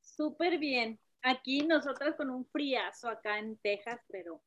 [0.00, 0.98] Súper bien.
[1.22, 4.42] Aquí nosotras con un friazo acá en Texas, pero,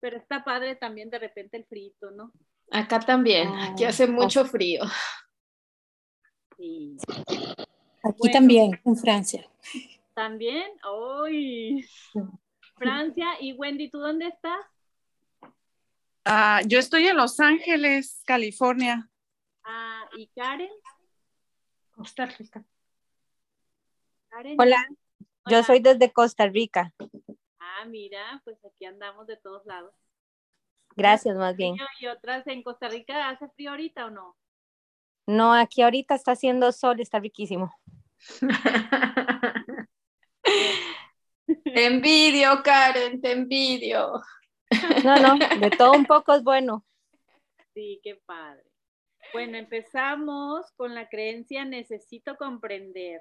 [0.00, 2.32] pero está padre también de repente el frito, ¿no?
[2.70, 4.82] Acá también, aquí hace mucho frío.
[6.56, 6.96] Sí.
[8.04, 9.48] Aquí también, en Francia.
[10.14, 11.84] También, ¡ay!
[12.76, 13.26] Francia.
[13.40, 14.60] Y Wendy, ¿tú dónde estás?
[16.24, 19.10] Ah, yo estoy en Los Ángeles, California.
[19.64, 20.70] Ah, ¿y Karen?
[22.00, 22.64] Costa Rica.
[24.56, 24.86] Hola.
[25.50, 26.94] yo soy desde Costa Rica.
[27.58, 29.94] Ah, mira, pues aquí andamos de todos lados.
[30.96, 31.76] Gracias, más bien.
[31.98, 34.34] ¿Y otras en Costa Rica hace frío ahorita o no?
[35.26, 37.70] No, aquí ahorita está haciendo sol, está riquísimo.
[41.44, 44.22] te envidio, Karen, te envidio.
[45.04, 46.82] No, no, de todo un poco es bueno.
[47.74, 48.69] Sí, qué padre.
[49.32, 53.20] Bueno, empezamos con la creencia necesito comprender.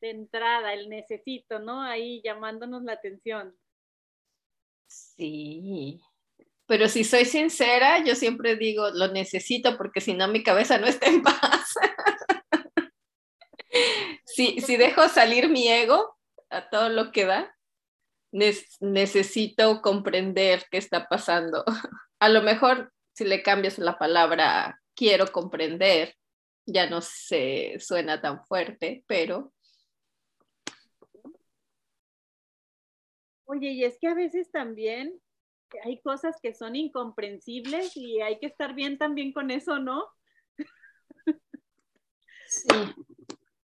[0.00, 1.80] De entrada, el necesito, ¿no?
[1.82, 3.56] Ahí llamándonos la atención.
[4.86, 6.00] Sí.
[6.66, 10.86] Pero si soy sincera, yo siempre digo, lo necesito porque si no mi cabeza no
[10.86, 11.74] está en paz.
[14.24, 16.16] si, si dejo salir mi ego
[16.50, 17.56] a todo lo que da,
[18.32, 21.64] necesito comprender qué está pasando.
[22.18, 26.14] A lo mejor si le cambias la palabra quiero comprender,
[26.66, 29.52] ya no se suena tan fuerte, pero...
[33.44, 35.20] Oye, y es que a veces también
[35.84, 40.06] hay cosas que son incomprensibles y hay que estar bien también con eso, ¿no?
[42.46, 42.68] Sí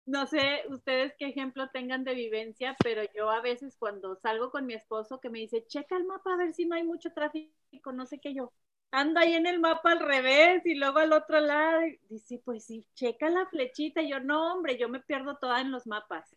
[0.07, 4.65] no sé ustedes qué ejemplo tengan de vivencia, pero yo a veces cuando salgo con
[4.65, 7.93] mi esposo que me dice, checa el mapa a ver si no hay mucho tráfico,
[7.93, 8.53] no sé qué yo.
[8.97, 11.83] Ando ahí en el mapa al revés y luego al otro lado.
[12.09, 14.01] Dice, pues sí, checa la flechita.
[14.01, 16.35] Yo, no, hombre, yo me pierdo toda en los mapas.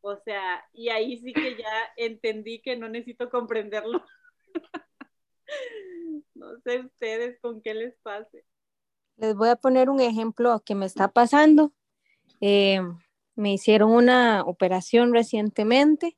[0.00, 4.04] O sea, y ahí sí que ya entendí que no necesito comprenderlo.
[6.36, 8.44] no sé ustedes con qué les pase.
[9.16, 11.72] Les voy a poner un ejemplo que me está pasando.
[12.40, 12.80] Eh,
[13.34, 16.16] me hicieron una operación recientemente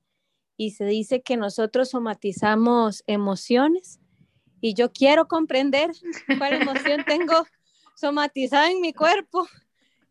[0.59, 3.99] y se dice que nosotros somatizamos emociones
[4.61, 5.91] y yo quiero comprender
[6.39, 7.47] cuál emoción tengo
[7.95, 9.47] somatizada en mi cuerpo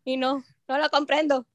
[0.04, 1.46] y no, no la comprendo.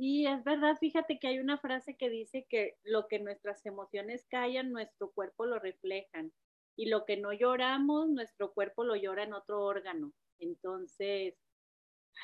[0.00, 0.78] Sí, es verdad.
[0.80, 5.44] Fíjate que hay una frase que dice que lo que nuestras emociones callan, nuestro cuerpo
[5.44, 6.32] lo reflejan.
[6.76, 10.14] Y lo que no lloramos, nuestro cuerpo lo llora en otro órgano.
[10.38, 11.34] Entonces,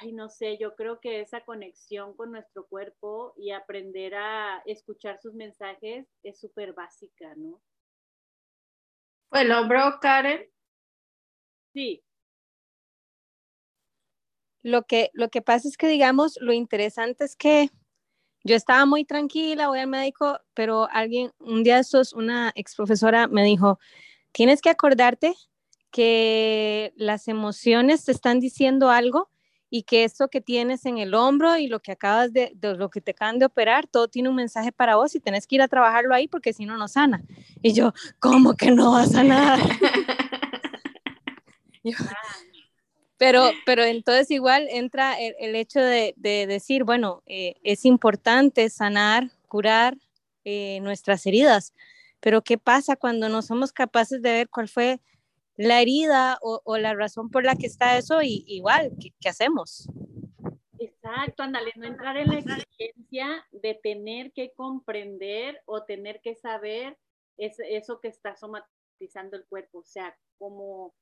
[0.00, 5.20] ay, no sé, yo creo que esa conexión con nuestro cuerpo y aprender a escuchar
[5.20, 7.60] sus mensajes es súper básica, ¿no?
[9.30, 10.48] Bueno, bro, Karen.
[11.74, 12.02] Sí.
[14.62, 17.70] Lo que, lo que pasa es que, digamos, lo interesante es que
[18.44, 23.28] yo estaba muy tranquila, voy al médico, pero alguien, un día estos, una ex profesora
[23.28, 23.78] me dijo,
[24.32, 25.34] tienes que acordarte
[25.90, 29.30] que las emociones te están diciendo algo
[29.76, 33.02] y que esto que tienes en el hombro y lo que acabas de, lo que
[33.02, 35.68] te acaban de operar, todo tiene un mensaje para vos y tenés que ir a
[35.68, 37.22] trabajarlo ahí porque si no, no sana.
[37.60, 39.60] Y yo, ¿cómo que no va a sanar?
[43.18, 49.98] pero, pero entonces igual entra el, hecho de, decir, bueno, eh, es importante sanar, curar
[50.46, 51.74] eh, nuestras heridas,
[52.20, 55.02] pero ¿qué pasa cuando no somos capaces de ver cuál fue
[55.56, 59.88] la herida o, la razón por la que está eso y igual, ¿qué, hacemos?
[60.78, 66.98] Exacto, ándale, no entrar en la exigencia de tener que comprender o tener que saber
[67.38, 70.94] eso que está somatizando el cuerpo, o sea, como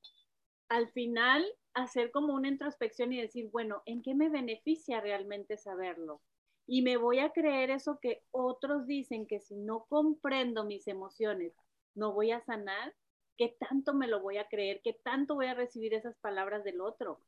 [0.68, 1.44] al final
[1.74, 6.22] hacer como una introspección y decir, bueno, ¿en qué me beneficia realmente saberlo?
[6.66, 11.52] Y me voy a creer eso que otros dicen que si no comprendo mis emociones,
[11.94, 12.94] no voy a sanar
[13.36, 14.80] ¿qué tanto me lo voy a creer?
[14.82, 17.20] ¿Qué tanto voy a recibir esas palabras del otro?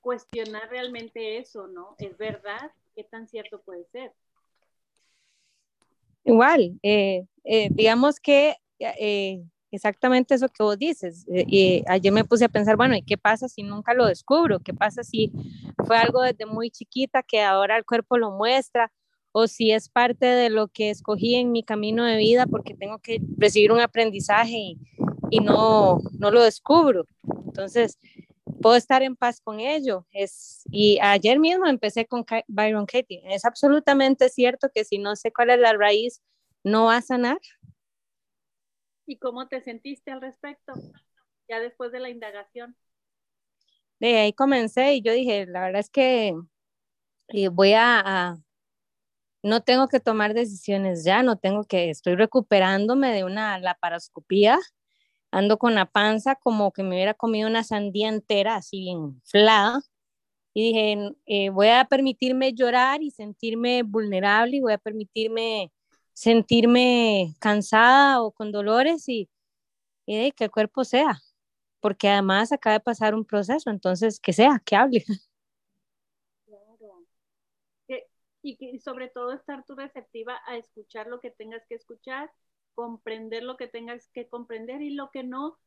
[0.00, 1.94] Cuestionar realmente eso, ¿no?
[1.98, 2.72] ¿Es verdad?
[2.94, 4.12] ¿Qué tan cierto puede ser?
[6.24, 11.26] Igual, eh, eh, digamos que eh, exactamente eso que vos dices.
[11.28, 14.60] y ayer me puse a pensar, bueno, ¿y qué pasa si nunca lo descubro?
[14.60, 15.30] ¿Qué pasa si
[15.86, 18.90] fue algo desde muy chiquita que ahora el cuerpo lo muestra?
[19.36, 23.00] O si es parte de lo que escogí en mi camino de vida porque tengo
[23.00, 24.76] que recibir un aprendizaje
[25.28, 27.04] y, no, no lo descubro.
[27.44, 27.98] Entonces,
[28.62, 30.06] puedo estar en paz con ello.
[30.12, 33.22] Es, y ayer mismo empecé con Byron Katie.
[33.24, 36.22] Es absolutamente cierto que si no sé cuál es la raíz,
[36.62, 37.38] no va a sanar.
[39.04, 40.74] ¿Y cómo te sentiste al respecto?
[41.48, 42.76] Ya después de la indagación.
[43.98, 46.36] de ahí comencé y yo dije, la verdad es que
[47.28, 48.36] eh, voy a,
[49.44, 54.58] no tengo que tomar decisiones ya, no tengo que, estoy recuperándome de una laparoscopía,
[55.32, 59.82] ando con la panza como que me hubiera comido una sandía entera, así inflada,
[60.54, 65.72] y dije, eh, voy a permitirme llorar y sentirme vulnerable y voy a permitirme
[66.14, 69.28] sentirme cansada o con dolores y,
[70.06, 71.20] y que el cuerpo sea,
[71.80, 75.04] porque además acaba de pasar un proceso, entonces que sea, que hable.
[76.46, 77.04] Claro.
[78.44, 82.30] Y, sobre todo estar tú receptiva a escuchar lo que tengas que escuchar,
[82.74, 85.58] comprender lo que tengas que comprender y lo que no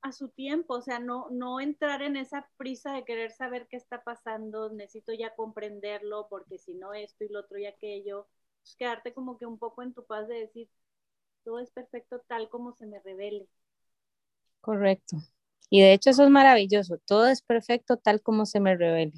[0.00, 3.76] a su tiempo, o sea, no, no entrar en esa prisa de querer saber qué
[3.76, 8.26] está pasando, necesito ya comprenderlo, porque si no esto y lo otro y aquello,
[8.60, 10.68] pues quedarte como que un poco en tu paz de decir,
[11.42, 13.48] todo es perfecto tal como se me revele.
[14.60, 15.16] Correcto.
[15.70, 19.14] Y de hecho eso es maravilloso, todo es perfecto tal como se me revele.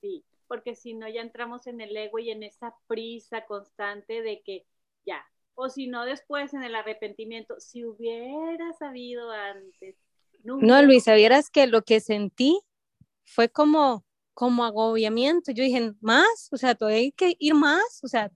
[0.00, 4.42] Sí, porque si no ya entramos en el ego y en esa prisa constante de
[4.42, 4.66] que
[5.06, 5.24] ya,
[5.54, 9.96] o si no después en el arrepentimiento, si hubiera sabido antes.
[10.42, 12.60] No, Luis, sabieras que lo que sentí
[13.24, 14.04] fue como
[14.38, 15.50] como agobiamiento.
[15.50, 18.30] Yo dije, más, o sea, todavía hay que ir más, o sea,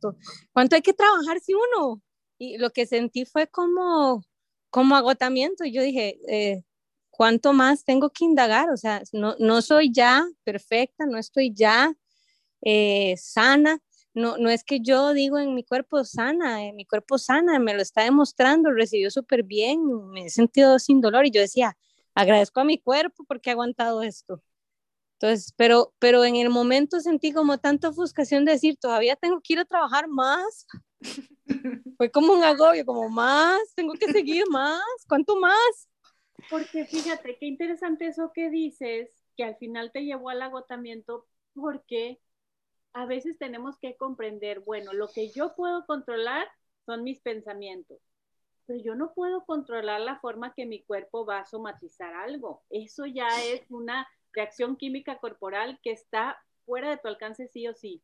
[0.52, 2.02] ¿cuánto hay que trabajar si uno?
[2.38, 4.24] Y lo que sentí fue como,
[4.68, 5.64] como agotamiento.
[5.64, 6.64] Yo dije, eh,
[7.08, 8.70] ¿cuánto más tengo que indagar?
[8.70, 11.94] O sea, no, no soy ya perfecta, no estoy ya
[12.62, 13.78] eh, sana.
[14.14, 17.74] No, no es que yo digo en mi cuerpo sana, en mi cuerpo sana, me
[17.74, 21.76] lo está demostrando, recibió súper bien, me he sentido sin dolor y yo decía,
[22.14, 24.42] agradezco a mi cuerpo porque ha aguantado esto.
[25.14, 29.52] Entonces, pero, pero en el momento sentí como tanta ofuscación de decir, todavía tengo que
[29.52, 30.66] ir a trabajar más.
[31.96, 35.88] Fue como un agobio, como más, tengo que seguir más, ¿cuánto más?
[36.50, 42.20] Porque fíjate, qué interesante eso que dices, que al final te llevó al agotamiento, porque
[42.92, 46.46] a veces tenemos que comprender, bueno, lo que yo puedo controlar
[46.84, 47.98] son mis pensamientos,
[48.66, 52.62] pero yo no puedo controlar la forma que mi cuerpo va a somatizar algo.
[52.70, 57.74] Eso ya es una reacción química corporal que está fuera de tu alcance sí o
[57.74, 58.02] sí.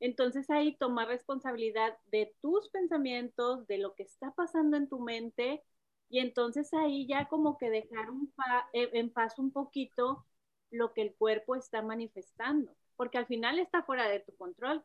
[0.00, 5.62] Entonces ahí tomar responsabilidad de tus pensamientos, de lo que está pasando en tu mente
[6.08, 8.32] y entonces ahí ya como que dejar un
[8.72, 10.26] eh, en paz un poquito
[10.70, 14.84] lo que el cuerpo está manifestando, porque al final está fuera de tu control.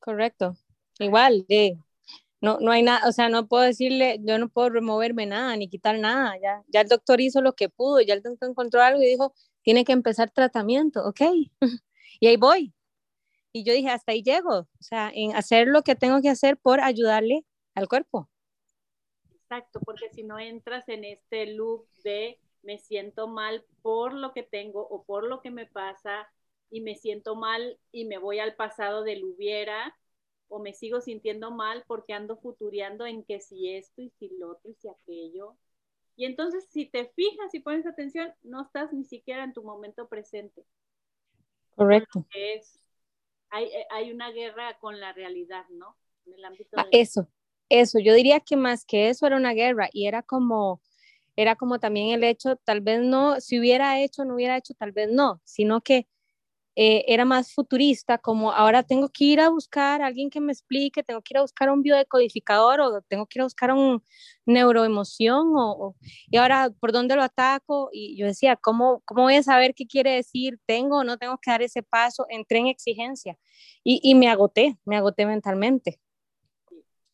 [0.00, 0.56] Correcto.
[0.98, 1.78] Igual, de,
[2.40, 5.68] no, no hay nada, o sea, no puedo decirle, yo no puedo removerme nada ni
[5.68, 9.02] quitar nada, ya, ya el doctor hizo lo que pudo, ya el doctor encontró algo
[9.02, 11.20] y dijo, tiene que empezar tratamiento, ok,
[12.20, 12.74] y ahí voy.
[13.52, 16.56] Y yo dije, hasta ahí llego, o sea, en hacer lo que tengo que hacer
[16.56, 18.28] por ayudarle al cuerpo.
[19.32, 24.42] Exacto, porque si no entras en este loop de me siento mal por lo que
[24.42, 26.28] tengo o por lo que me pasa
[26.70, 29.96] y me siento mal y me voy al pasado del hubiera,
[30.48, 34.52] o me sigo sintiendo mal porque ando futureando en que si esto y si lo
[34.52, 35.56] otro y si aquello.
[36.16, 40.08] Y entonces si te fijas y pones atención, no estás ni siquiera en tu momento
[40.08, 40.64] presente.
[41.76, 42.26] Correcto.
[42.34, 42.80] Es,
[43.50, 45.96] hay, eh, hay, una guerra con la realidad, ¿no?
[46.26, 47.28] En el ámbito ah, Eso,
[47.68, 48.00] eso.
[48.00, 50.82] Yo diría que más que eso era una guerra y era como,
[51.36, 54.90] era como también el hecho, tal vez no, si hubiera hecho, no hubiera hecho, tal
[54.90, 56.08] vez no, sino que
[56.80, 60.52] eh, era más futurista, como ahora tengo que ir a buscar a alguien que me
[60.52, 64.00] explique, tengo que ir a buscar un biodecodificador o tengo que ir a buscar un
[64.46, 65.96] neuroemoción o,
[66.30, 69.88] y ahora por dónde lo ataco y yo decía, ¿cómo, ¿cómo voy a saber qué
[69.88, 70.60] quiere decir?
[70.66, 72.26] ¿Tengo o no tengo que dar ese paso?
[72.28, 73.36] Entré en exigencia
[73.82, 75.98] y, y me agoté, me agoté mentalmente.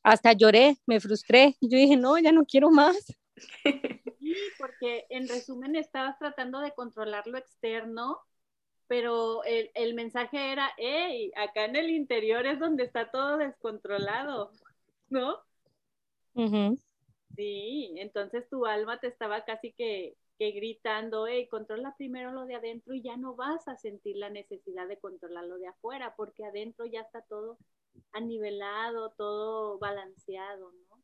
[0.02, 2.98] Hasta lloré, me frustré, yo dije, no, ya no quiero más.
[4.20, 8.20] Sí, porque en resumen estabas tratando de controlar lo externo
[8.86, 14.50] pero el, el, mensaje era, hey, acá en el interior es donde está todo descontrolado,
[15.08, 15.38] ¿no?
[17.36, 22.56] Sí, entonces tu alma te estaba casi que, que gritando, hey, controla primero lo de
[22.56, 26.44] adentro y ya no vas a sentir la necesidad de controlar lo de afuera, porque
[26.44, 27.58] adentro ya está todo
[28.12, 30.94] anivelado, todo balanceado, ¿no?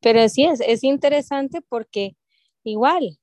[0.00, 2.16] Pero sí, es, es interesante porque
[2.62, 3.18] igual,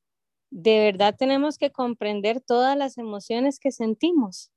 [0.57, 4.53] de verdad tenemos que comprender todas las emociones que sentimos.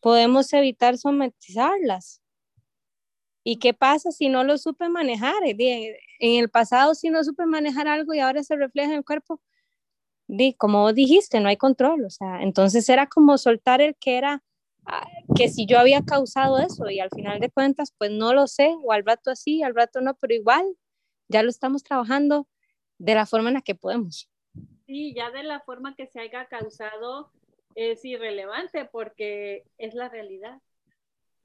[0.00, 2.20] Podemos evitar somatizarlas.
[3.44, 5.44] ¿Y qué pasa si no lo supe manejar?
[5.46, 9.40] En el pasado si no supe manejar algo y ahora se refleja en el cuerpo.
[10.58, 12.04] Como dijiste, no hay control.
[12.04, 14.42] O sea, entonces era como soltar el que era,
[14.86, 18.48] ah, que si yo había causado eso y al final de cuentas, pues no lo
[18.48, 20.66] sé, o al rato así, al rato no, pero igual
[21.28, 22.48] ya lo estamos trabajando
[22.98, 24.28] de la forma en la que podemos.
[24.86, 27.30] Sí, ya de la forma que se haya causado
[27.74, 30.60] es irrelevante porque es la realidad.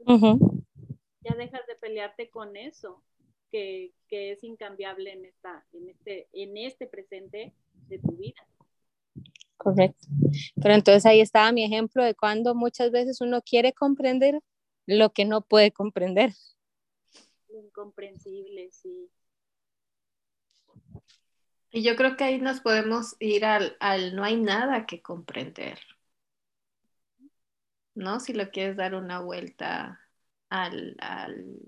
[0.05, 3.03] Ya dejas de pelearte con eso,
[3.51, 7.53] que, que, es incambiable en, esta, en, este, en este presente
[7.87, 8.47] de tu vida.
[9.57, 10.07] Correcto.
[10.61, 14.39] Pero entonces ahí estaba mi ejemplo de cuando muchas veces uno quiere comprender
[14.85, 16.31] lo que no puede comprender.
[17.49, 19.09] Incomprensible, sí.
[21.71, 25.79] Y yo creo que ahí nos podemos ir al, al no hay nada que comprender.
[27.95, 28.19] ¿No?
[28.19, 29.99] Si lo quieres dar una vuelta
[30.49, 31.59] al, al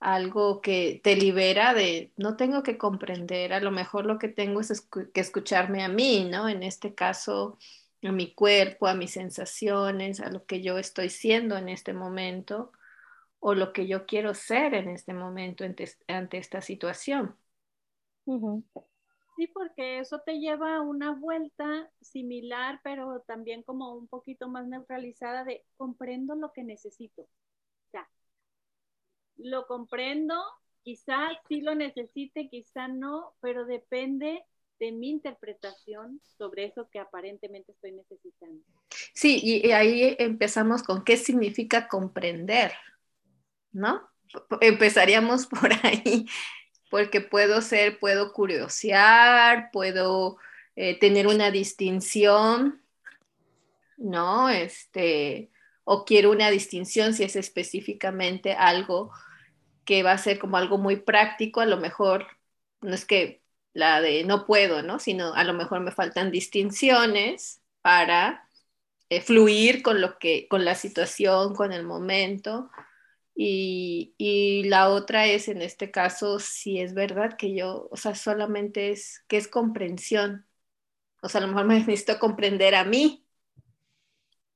[0.00, 4.60] algo que te libera de no tengo que comprender, a lo mejor lo que tengo
[4.60, 6.48] es que escucharme a mí, ¿no?
[6.48, 7.58] En este caso,
[8.02, 12.72] a mi cuerpo, a mis sensaciones, a lo que yo estoy siendo en este momento
[13.40, 17.36] o lo que yo quiero ser en este momento ante, esta situación.
[19.36, 24.66] Sí, porque eso te lleva a una vuelta similar, pero también como un poquito más
[24.66, 27.22] neutralizada de comprendo lo que necesito.
[27.22, 28.08] O sea,
[29.36, 30.34] lo comprendo,
[30.82, 34.42] quizás sí lo necesite, quizá no, pero depende
[34.78, 38.62] de mi interpretación sobre eso que aparentemente estoy necesitando.
[39.12, 42.72] Sí, y, ahí empezamos con qué significa comprender,
[43.72, 44.00] ¿no?
[44.62, 46.26] Empezaríamos por ahí
[46.90, 50.38] porque puedo ser, puedo curiosear, puedo
[50.76, 52.82] eh, tener una distinción,
[53.96, 54.48] ¿no?
[54.48, 55.50] Este,
[55.84, 59.12] o quiero una distinción si es específicamente algo
[59.84, 62.26] que va a ser como algo muy práctico, a lo mejor
[62.80, 64.98] no es que la de no puedo, ¿no?
[64.98, 68.48] Sino a lo mejor me faltan distinciones para
[69.10, 72.70] eh, fluir con lo que, con la situación, con el momento,
[73.38, 78.90] y, la otra es, en este caso, si es verdad que yo, o sea, solamente
[78.90, 80.46] es, que es comprensión.
[81.22, 83.26] O sea, a lo mejor me necesito comprender a mí,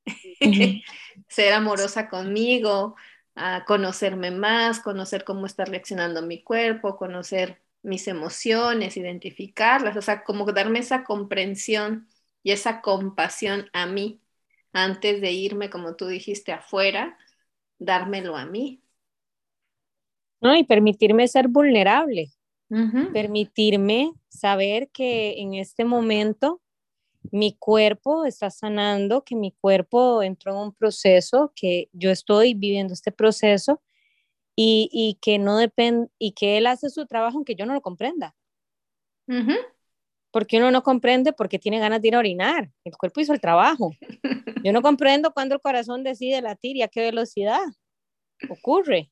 [1.29, 2.97] ser amorosa conmigo,
[3.35, 10.25] a conocerme más, conocer cómo está reaccionando mi cuerpo, conocer mis emociones, identificarlas, o sea,
[10.25, 12.09] como darme esa comprensión
[12.43, 14.23] y esa compasión a mí
[14.73, 17.19] antes de irme, como tú dijiste, afuera
[17.81, 18.81] dármelo a mí.
[20.41, 22.31] No, y permitirme ser vulnerable,
[23.13, 26.63] permitirme saber que en este momento
[27.31, 32.95] mi cuerpo está sanando, que mi cuerpo entró en un proceso, que yo estoy viviendo
[32.95, 33.83] este proceso
[34.57, 38.35] y, que no depende, y que él hace su trabajo aunque yo no lo comprenda.
[40.31, 42.71] Porque uno no comprende porque tiene ganas de ir a orinar.
[42.85, 43.93] El cuerpo hizo el trabajo.
[44.65, 47.61] Yo no comprendo cuando el corazón decide latir y a qué velocidad
[48.49, 49.11] ocurre.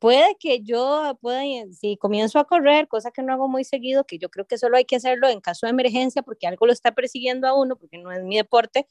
[0.00, 4.16] Puede que yo pueda, si comienzo a correr, cosa que no hago muy seguido, que
[4.16, 6.92] yo creo que solo hay que hacerlo en caso de emergencia porque algo lo está
[6.92, 8.86] persiguiendo a uno, porque no es mi deporte,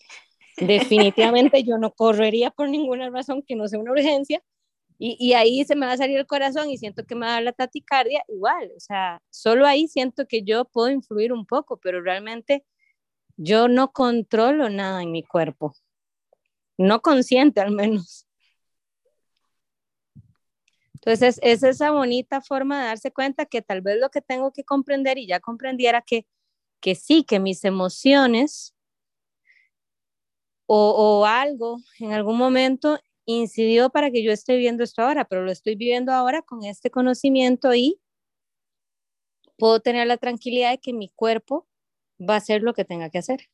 [0.57, 4.43] definitivamente yo no correría por ninguna razón que no sea una urgencia.
[5.01, 7.31] Y, y, ahí se me va a salir el corazón y siento que me va
[7.31, 11.45] a dar la taticardia, igual, o sea, solo ahí siento que yo puedo influir un
[11.45, 12.65] poco, pero realmente
[13.37, 15.73] yo no controlo nada en mi cuerpo,
[16.77, 18.27] no consciente al menos.
[20.95, 24.65] Entonces, es esa bonita forma de darse cuenta que tal vez lo que tengo que
[24.65, 26.27] comprender y ya comprendiera que,
[26.81, 28.75] que sí, que mis emociones
[30.65, 32.99] o, o algo en algún momento
[33.37, 36.89] incidió para que yo esté viendo esto ahora, pero lo estoy viviendo ahora con este
[36.89, 37.99] conocimiento y
[39.57, 41.67] puedo tener la tranquilidad de que mi cuerpo
[42.19, 43.49] va a hacer lo que tenga que hacer.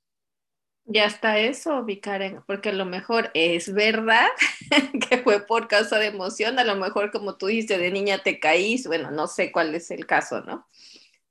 [0.88, 2.00] Ya está eso, mi
[2.46, 4.28] porque a lo mejor es verdad
[5.10, 8.40] que fue por causa de emoción, a lo mejor como tú dices, de niña te
[8.40, 10.68] caíste, bueno, no sé cuál es el caso, ¿no?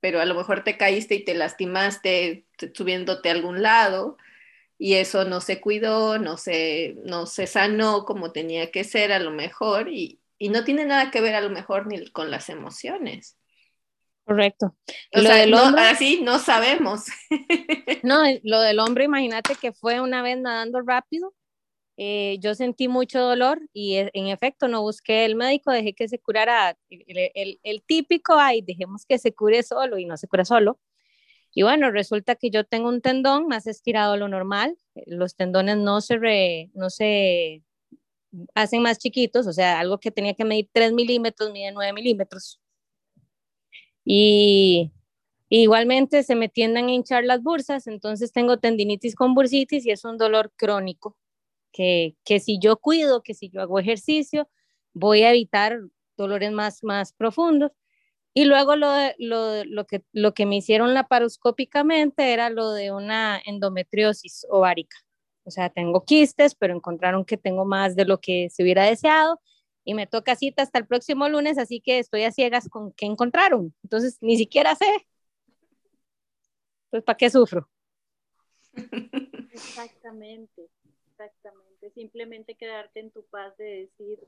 [0.01, 4.17] Pero a lo mejor te caíste y te lastimaste subiéndote a algún lado
[4.77, 9.19] y eso no se cuidó, no se, no se sanó como tenía que ser a
[9.19, 12.49] lo mejor y, y no tiene nada que ver a lo mejor ni con las
[12.49, 13.37] emociones.
[14.25, 14.75] Correcto.
[15.13, 17.05] O lo sea, del hombre, así no sabemos.
[18.03, 21.33] no, lo del hombre, imagínate que fue una vez nadando rápido.
[21.97, 26.09] Eh, yo sentí mucho dolor y e, en efecto no busqué el médico, dejé que
[26.09, 30.27] se curara el, el, el, típico, ay, dejemos que se cure solo y no se
[30.27, 30.77] cura solo.
[31.57, 35.77] Y bueno, resulta que yo tengo un tendón más estirado de lo normal, los tendones
[35.77, 37.63] no se, re, no se
[38.53, 42.59] hacen más chiquitos, o sea, algo que tenía que medir 3 milímetros, mide 9 milímetros.
[44.03, 44.91] Y
[45.47, 50.03] igualmente se me tienden a hinchar las bursas, entonces tengo tendinitis con bursitis y es
[50.03, 51.15] un dolor crónico,
[51.71, 54.49] que, que si yo cuido, que si yo hago ejercicio,
[54.93, 55.79] voy a evitar
[56.17, 57.71] dolores más, más profundos.
[58.37, 63.41] Y luego lo, lo, lo, que, lo que me hicieron laparoscópicamente era lo de una
[63.45, 64.97] endometriosis ovárica.
[65.45, 69.39] O sea, tengo quistes, pero encontraron que tengo más de lo que se hubiera deseado
[69.85, 73.05] y me toca cita hasta el próximo lunes, así que estoy a ciegas con qué
[73.05, 73.73] encontraron.
[73.83, 75.07] Entonces, ni siquiera sé.
[76.89, 77.69] Pues, ¿para qué sufro?
[79.53, 80.67] Exactamente,
[81.09, 81.89] exactamente.
[81.91, 84.19] Simplemente quedarte en tu paz de decir,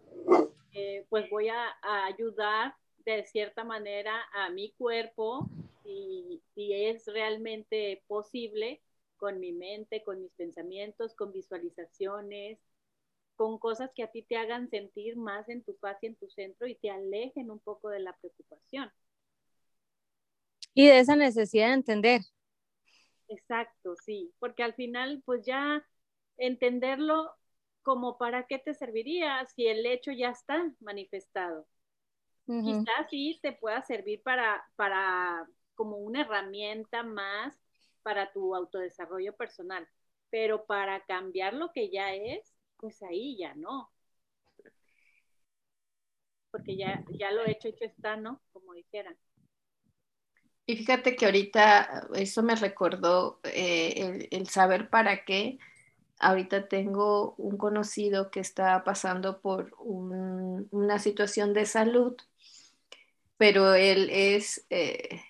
[0.72, 2.74] eh, pues voy a, a ayudar
[3.12, 5.50] de cierta manera a mi cuerpo,
[5.84, 8.82] si es realmente posible,
[9.18, 12.60] con mi mente, con mis pensamientos, con visualizaciones,
[13.36, 16.30] con cosas que a ti te hagan sentir más en tu paz y en tu
[16.30, 18.92] centro y te alejen un poco de la preocupación.
[20.74, 22.22] Y de esa necesidad de entender.
[23.30, 25.86] Exacto, sí, porque al final pues ya
[26.38, 27.32] entenderlo
[27.84, 31.68] como para qué te serviría si el hecho ya está manifestado.
[32.48, 37.54] Quizás sí te pueda servir para, para como una herramienta más
[38.04, 39.86] para tu autodesarrollo personal,
[40.30, 43.92] pero para cambiar lo que ya es, pues ahí ya no.
[46.51, 48.42] Porque ya, ya lo hecho, hecho está, ¿no?
[48.54, 49.18] Como dijeran.
[50.66, 55.60] Y fíjate que ahorita eso me recordó eh, el, el, saber para qué.
[56.20, 62.16] Ahorita tengo un conocido que está pasando por un, una situación de salud
[63.38, 65.22] pero él es, eh,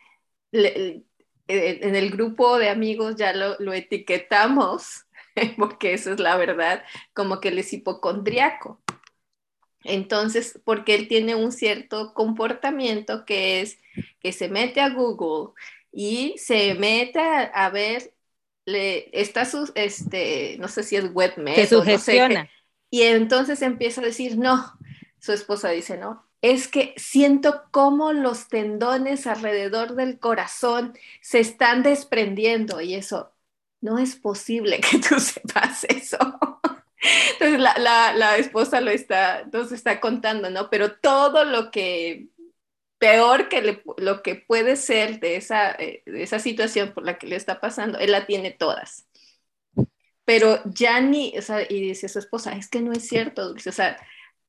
[0.52, 1.04] le,
[1.48, 5.06] en el grupo de amigos ya lo, lo, etiquetamos,
[5.58, 6.84] porque eso es la verdad,
[7.14, 8.82] como que él es hipocondriaco.
[9.84, 13.78] Entonces, porque él tiene un cierto comportamiento que es
[14.20, 15.54] que se mete a Google
[15.92, 18.14] y se mete a, a ver,
[18.66, 21.68] le, está su, este, no sé si es webmail.
[21.68, 22.42] Sugestiona.
[22.42, 22.52] No sé,
[22.90, 24.78] y entonces empieza a decir, no,
[25.20, 31.84] su esposa dice, no, es que siento cómo los tendones alrededor del corazón se están
[31.84, 33.34] desprendiendo y eso,
[33.82, 36.18] no es posible que tú sepas eso.
[37.34, 40.70] Entonces la, la, esposa lo está, entonces está contando, ¿no?
[40.70, 42.28] Pero todo lo que
[42.98, 47.28] peor que lo que puede ser de esa, eh, de esa situación por la que
[47.28, 49.08] le está pasando, él la tiene todas.
[50.26, 51.34] Pero ya ni,
[51.70, 53.98] y dice su esposa, es que no es cierto, o sea,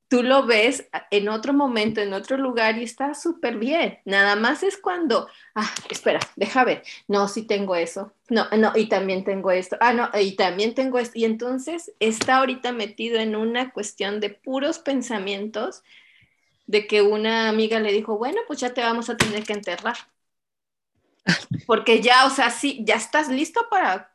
[0.08, 3.98] tú lo ves en otro momento, en otro lugar y está súper bien.
[4.04, 8.88] Nada más es cuando, ah, espera, deja ver, no, sí tengo eso, no, no, y
[8.88, 11.18] también tengo esto, ah, no, y también tengo esto.
[11.18, 15.82] Y entonces está ahorita metido en una cuestión de puros pensamientos
[16.66, 19.96] de que una amiga le dijo, bueno, pues ya te vamos a tener que enterrar.
[21.66, 24.12] Porque ya, o sea, sí, ya estás listo para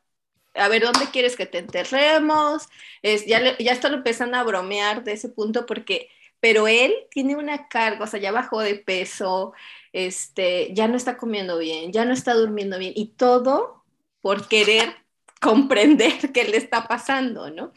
[0.56, 2.68] a ver, ¿dónde quieres que te enterremos?
[3.02, 7.68] Es, ya, ya está empezando a bromear de ese punto porque, pero él tiene una
[7.68, 9.54] carga, o sea, ya bajó de peso,
[9.94, 13.84] este, ya no está comiendo bien, ya no está durmiendo bien y todo
[14.22, 14.96] por querer
[15.42, 17.74] comprender qué le está pasando, ¿no?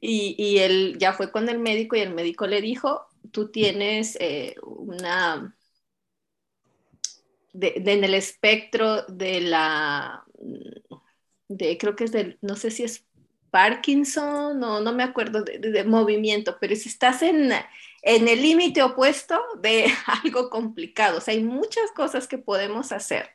[0.00, 4.16] Y, y él ya fue con el médico y el médico le dijo, tú tienes
[4.20, 5.54] eh, una,
[7.54, 10.24] en el espectro de la
[11.78, 13.06] creo que es del, no sé si es
[13.50, 17.52] Parkinson no no me acuerdo de, de, de movimiento, pero si estás en,
[18.02, 19.86] en el límite opuesto de
[20.24, 23.30] algo complicado, o sea, hay muchas cosas que podemos hacer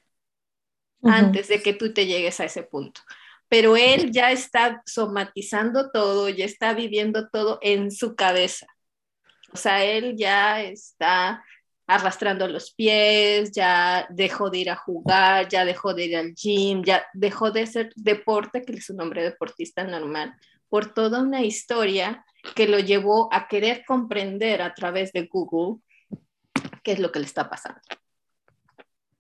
[1.02, 1.14] uh -huh.
[1.14, 3.02] antes de que tú te llegues a ese punto.
[3.50, 8.68] Pero él ya está somatizando todo, ya está viviendo todo en su cabeza.
[9.54, 11.44] O sea, él ya está
[11.88, 16.84] arrastrando los pies, ya dejó de ir a jugar, ya dejó de ir al gym,
[16.84, 20.36] ya dejó de ser deporte, que es un nombre deportista normal,
[20.68, 25.82] por toda una historia que lo llevó a querer comprender a través de Google
[26.84, 27.80] qué es lo que le está pasando.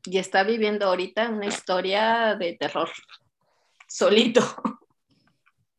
[0.03, 2.89] Y está viviendo ahorita una historia de terror
[3.87, 4.41] solito.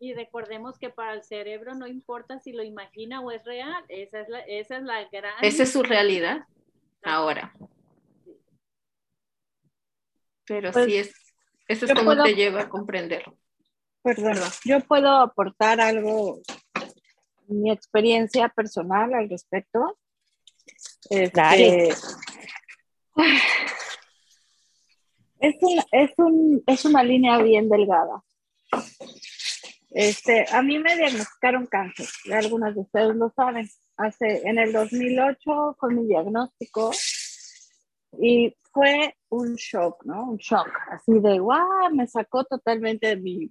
[0.00, 4.20] Y recordemos que para el cerebro no importa si lo imagina o es real, esa
[4.20, 5.34] es la, esa es la gran...
[5.42, 6.46] Esa es su realidad
[7.02, 7.54] ahora.
[10.44, 11.14] Pero pues, sí es,
[11.68, 13.36] eso es como puedo, te lleva a comprenderlo.
[14.02, 16.40] Perdón, yo puedo aportar algo,
[17.46, 19.98] mi experiencia personal al respecto.
[21.10, 22.16] Este, es,
[25.60, 28.22] un, es, un, es una línea bien delgada.
[29.90, 35.76] Este, a mí me diagnosticaron cáncer, algunas de ustedes lo saben hace, en el 2008
[35.78, 36.90] con mi diagnóstico
[38.20, 40.30] y fue un shock, ¿no?
[40.30, 43.50] Un shock, así de, wow, me sacó totalmente de mi,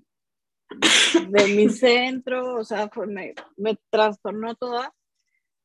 [1.30, 4.94] de mi centro, o sea, fue, me, me trastornó toda.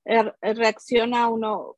[0.05, 1.77] Er, reacciona uno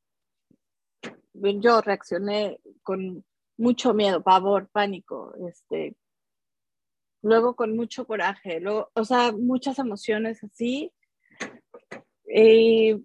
[1.34, 3.24] yo reaccioné con
[3.56, 5.96] mucho miedo, pavor, pánico, este,
[7.22, 10.92] luego con mucho coraje, luego, o sea, muchas emociones así.
[12.26, 13.04] Y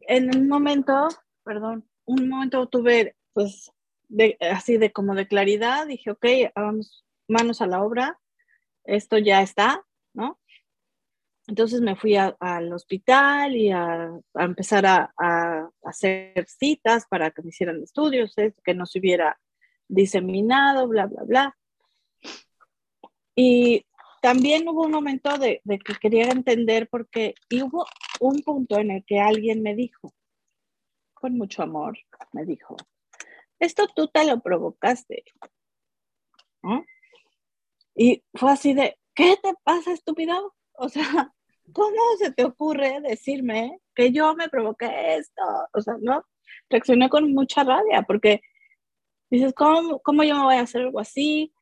[0.00, 1.08] en un momento,
[1.44, 3.72] perdón, un momento tuve pues
[4.08, 8.20] de, así de como de claridad, dije, ok, vamos manos a la obra,
[8.84, 10.38] esto ya está, ¿no?
[11.46, 17.82] Entonces me fui al hospital y a, empezar a, hacer citas para que me hicieran
[17.82, 19.38] estudios, que no se hubiera
[19.86, 21.56] diseminado, bla, bla, bla.
[23.36, 23.84] Y
[24.24, 27.84] también hubo un momento de, de que quería entender porque y hubo
[28.20, 30.14] un punto en el que alguien me dijo,
[31.12, 31.98] con mucho amor,
[32.32, 32.74] me dijo,
[33.58, 35.24] esto tú te lo provocaste.
[37.94, 40.54] Y fue así de, ¿qué te pasa, estúpido?
[40.72, 41.04] O sea,
[41.74, 45.42] ¿cómo se te ocurre decirme que yo me provoqué esto?
[45.74, 46.24] O sea, ¿no?
[46.70, 48.40] Reaccioné con mucha rabia porque
[49.28, 51.52] dices, ¿cómo, cómo yo me voy a hacer algo así?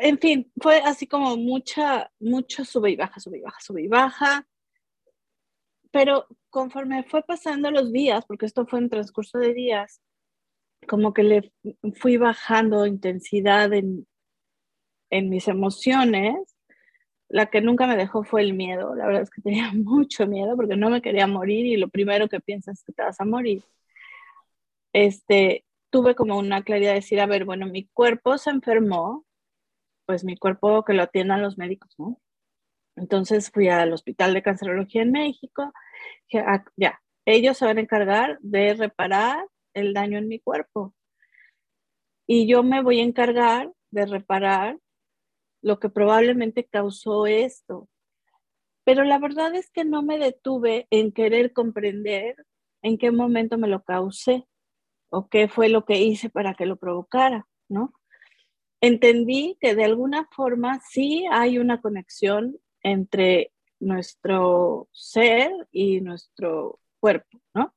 [0.00, 3.88] En fin, fue así como mucha, mucho sube y baja, sube y baja, sube y
[3.88, 4.46] baja.
[5.90, 10.00] Pero conforme fue pasando los días, porque esto fue en transcurso de días,
[10.86, 11.52] como que le
[12.00, 14.06] fui bajando intensidad en,
[15.10, 16.36] en mis emociones,
[17.28, 18.94] la que nunca me dejó fue el miedo.
[18.94, 22.28] La verdad es que tenía mucho miedo porque no me quería morir y lo primero
[22.28, 23.64] que piensas es que te vas a morir.
[24.92, 29.24] Este, tuve como una claridad de decir, a ver, bueno, mi cuerpo se enfermó,
[30.06, 32.20] pues mi cuerpo que lo atiendan los médicos, ¿no?
[32.96, 35.72] Entonces fui al Hospital de Cancerología en México,
[36.28, 40.94] que ah, ya, ellos se van a encargar de reparar el daño en mi cuerpo.
[42.26, 44.78] Y yo me voy a encargar de reparar
[45.62, 47.88] lo que probablemente causó esto.
[48.84, 52.36] Pero la verdad es que no me detuve en querer comprender
[52.82, 54.46] en qué momento me lo causé
[55.10, 57.94] o qué fue lo que hice para que lo provocara, ¿no?
[58.84, 67.40] Entendí que de alguna forma sí hay una conexión entre nuestro ser y nuestro cuerpo,
[67.54, 67.74] ¿no?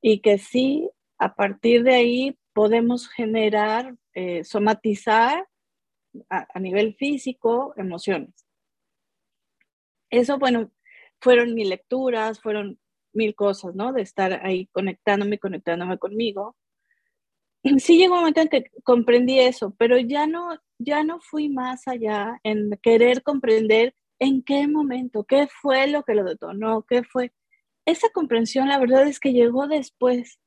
[0.00, 5.46] Y que sí a partir de ahí podemos generar, eh, somatizar
[6.28, 8.34] a, nivel físico emociones.
[10.10, 10.72] Eso, bueno,
[11.20, 12.80] fueron mil lecturas, fueron
[13.12, 13.92] mil cosas, ¿no?
[13.92, 16.56] De estar ahí conectándome, conectándome conmigo.
[17.78, 21.86] Sí llegó un momento en que comprendí eso, pero ya no, ya no fui más
[21.88, 27.32] allá en querer comprender en qué momento, qué fue lo que lo detonó, qué fue.
[27.86, 30.40] Esa comprensión, la verdad es que llegó después,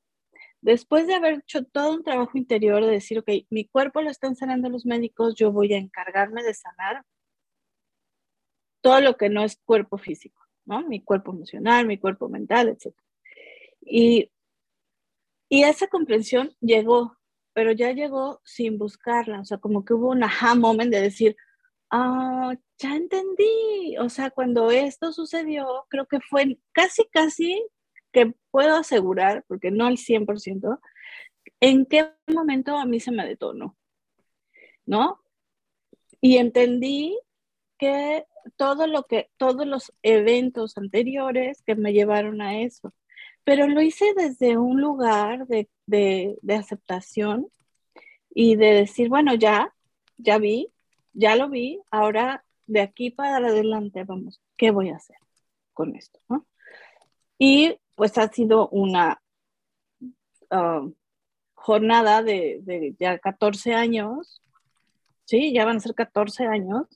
[0.64, 4.38] Después de haber hecho todo un trabajo interior de decir, ok, mi cuerpo lo están
[4.38, 7.04] sanando los médicos, yo voy a encargarme de sanar
[8.80, 10.88] todo lo que no es cuerpo físico, ¿no?
[10.88, 12.96] Mi cuerpo emocional, mi cuerpo mental, etc.
[13.82, 14.32] Y,
[15.54, 17.16] y esa comprensión llegó,
[17.54, 21.38] pero ya llegó sin buscarla, o sea, como que hubo un aha moment de decir,
[21.92, 27.64] ah, ya entendí, o sea, cuando esto sucedió, creo que fue casi, casi
[28.12, 30.80] que puedo asegurar, porque no al 100%,
[31.60, 33.78] en qué momento a mí se me detonó,
[34.88, 35.22] ¿no?
[36.20, 37.20] Y entendí
[37.78, 42.92] que todo lo que, todos los eventos anteriores que me llevaron a eso,
[43.44, 47.48] pero lo hice desde un lugar de, de, de aceptación
[48.34, 49.74] y de decir, bueno, ya,
[50.18, 50.72] ya vi,
[51.14, 55.18] ya lo vi, ahora de aquí para adelante, vamos, ¿qué voy a hacer
[55.74, 56.20] con esto?
[56.30, 56.46] ¿no?
[57.38, 59.22] Y pues ha sido una
[60.50, 60.88] ah,
[61.54, 64.42] jornada de, ya 14 años,
[65.26, 66.88] sí, ya van a ser 14 años,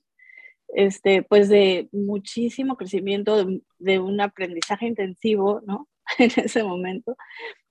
[0.69, 3.45] este, pues de muchísimo crecimiento,
[3.79, 5.87] de, un aprendizaje intensivo, ¿no?
[6.17, 7.15] en ese momento.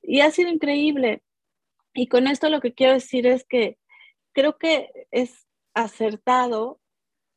[0.03, 1.23] Y ha sido increíble.
[1.95, 3.79] Y con esto lo que quiero decir es que
[4.33, 6.81] creo que es acertado,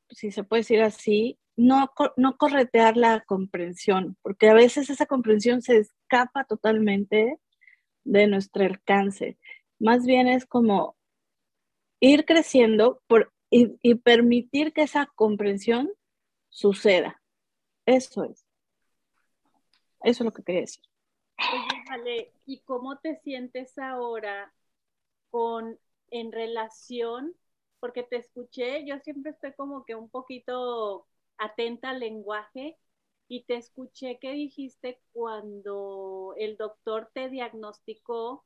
[0.09, 5.62] si se puede decir así, no, no corretear la comprensión, porque a veces esa comprensión
[5.62, 7.38] se escapa totalmente
[8.05, 9.38] de nuestro alcance.
[9.77, 10.95] Más bien es como
[11.99, 15.91] ir creciendo por, y, permitir que esa comprensión
[16.49, 17.21] suceda.
[17.85, 18.45] Eso es.
[20.01, 20.88] Eso es lo que quería decir.
[21.47, 24.54] Oye, ¿y cómo te sientes ahora
[25.32, 25.80] con
[26.12, 27.36] en relación?
[27.80, 32.78] Porque te escuché, yo siempre estoy como que un poquito atenta al lenguaje
[33.28, 38.45] y te escuché que dijiste cuando el doctor te diagnosticó,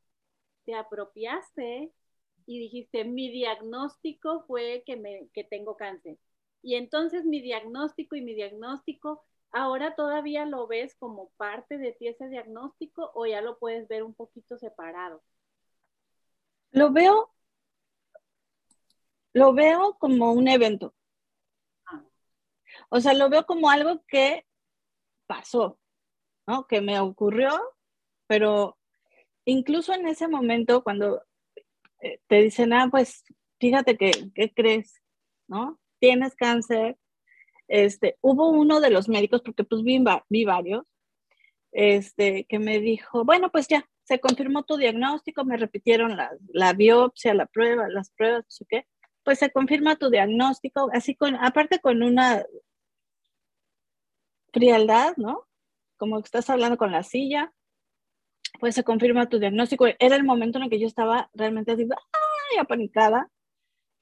[0.65, 1.91] te apropiaste
[2.45, 6.17] y dijiste, mi diagnóstico fue que, me, que tengo cáncer.
[6.61, 12.07] Y entonces mi diagnóstico y mi diagnóstico, ¿ahora todavía lo ves como parte de ti
[12.07, 15.23] ese diagnóstico o ya lo puedes ver un poquito separado?
[16.71, 17.31] Lo veo,
[19.31, 20.93] lo veo como un evento.
[21.85, 22.03] Ah.
[22.89, 24.45] O sea, lo veo como algo que
[25.27, 25.79] pasó,
[26.47, 26.67] ¿no?
[26.67, 27.51] Que me ocurrió,
[28.27, 28.77] pero
[29.45, 31.23] incluso en ese momento cuando
[32.01, 33.23] eh, te dicen, ah, pues
[33.59, 35.01] fíjate que, ¿qué crees?
[35.47, 35.79] ¿No?
[35.99, 36.97] Tienes cáncer.
[37.67, 40.83] Este, hubo uno de los médicos, porque pues vi, vi varios,
[41.71, 46.73] este, que me dijo, bueno, pues ya, se confirmó tu diagnóstico, me repitieron la, la
[46.73, 48.87] biopsia, la prueba, las pruebas, no sé qué,
[49.23, 52.45] pues se confirma tu diagnóstico, así con, aparte con una
[54.53, 55.47] frialdad, ¿no?
[55.97, 57.53] Como que estás hablando con la silla,
[58.59, 59.85] pues se confirma tu diagnóstico.
[59.99, 62.59] Era el momento en el que yo estaba realmente así, ¡ay!
[62.59, 63.29] apanicada.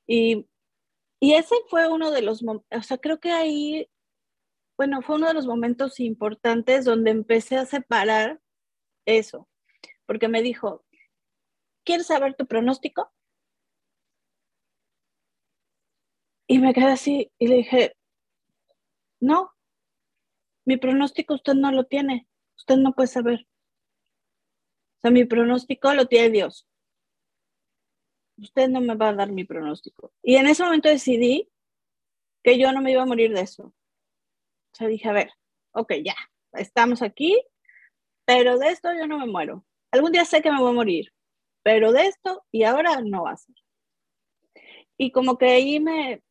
[0.08, 0.48] Y,
[1.24, 3.88] y ese fue uno de los, o sea, creo que ahí,
[4.76, 8.42] bueno, fue uno de los momentos importantes donde empecé a separar
[9.06, 9.48] eso,
[10.08, 10.84] porque me dijo,
[11.86, 13.14] ¿quieres saber tu pronóstico?
[16.48, 17.96] Y me quedé así y le dije,
[19.20, 19.52] no,
[20.66, 23.48] mi pronóstico usted no lo tiene, usted no puede saber.
[24.98, 26.68] O sea, mi pronóstico lo tiene Dios.
[28.42, 30.12] Usted no me va a dar mi pronóstico.
[30.24, 31.50] Y en ese momento decidí
[32.44, 33.66] que yo no me iba a morir de eso.
[33.66, 35.32] O sea, dije, a ver,
[35.74, 36.16] ok, ya,
[36.54, 37.40] estamos aquí,
[38.26, 39.66] pero de esto yo no me muero.
[39.92, 41.14] Algún día sé que me voy a morir,
[41.64, 43.56] pero de esto y ahora no va a ser.
[44.98, 46.24] Y como que ahí me,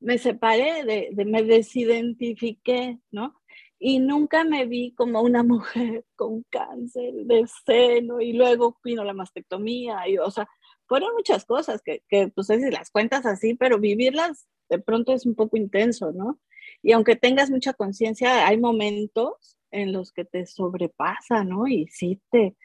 [0.00, 3.41] me separé, de, de, me desidentifiqué, ¿no?
[3.84, 9.12] Y nunca me vi como una mujer con cáncer de seno y luego vino la
[9.12, 10.48] mastectomía y o sea,
[10.86, 15.26] fueron muchas cosas que, que pues si las cuentas así, pero vivirlas de pronto es
[15.26, 16.38] un poco intenso, ¿no?
[16.82, 21.66] Y aunque tengas mucha conciencia, hay momentos en los que te sobrepasa, ¿no?
[21.66, 22.56] Y sí te...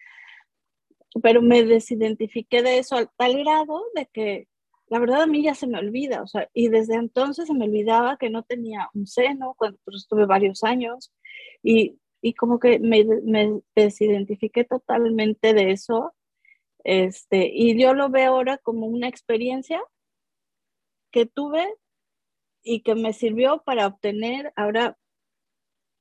[1.24, 4.48] Pero me desidentifiqué de eso al tal grado de que
[4.89, 7.65] la verdad a mí ya se me olvida, o sea, y desde entonces se me
[7.65, 11.13] olvidaba que no tenía un seno cuando pues, estuve varios años
[11.62, 16.13] y, y como que me, me, desidentifiqué totalmente de eso,
[16.84, 19.82] este, y yo lo veo ahora como una experiencia
[21.12, 21.65] que tuve
[22.63, 24.97] y que me sirvió para obtener ahora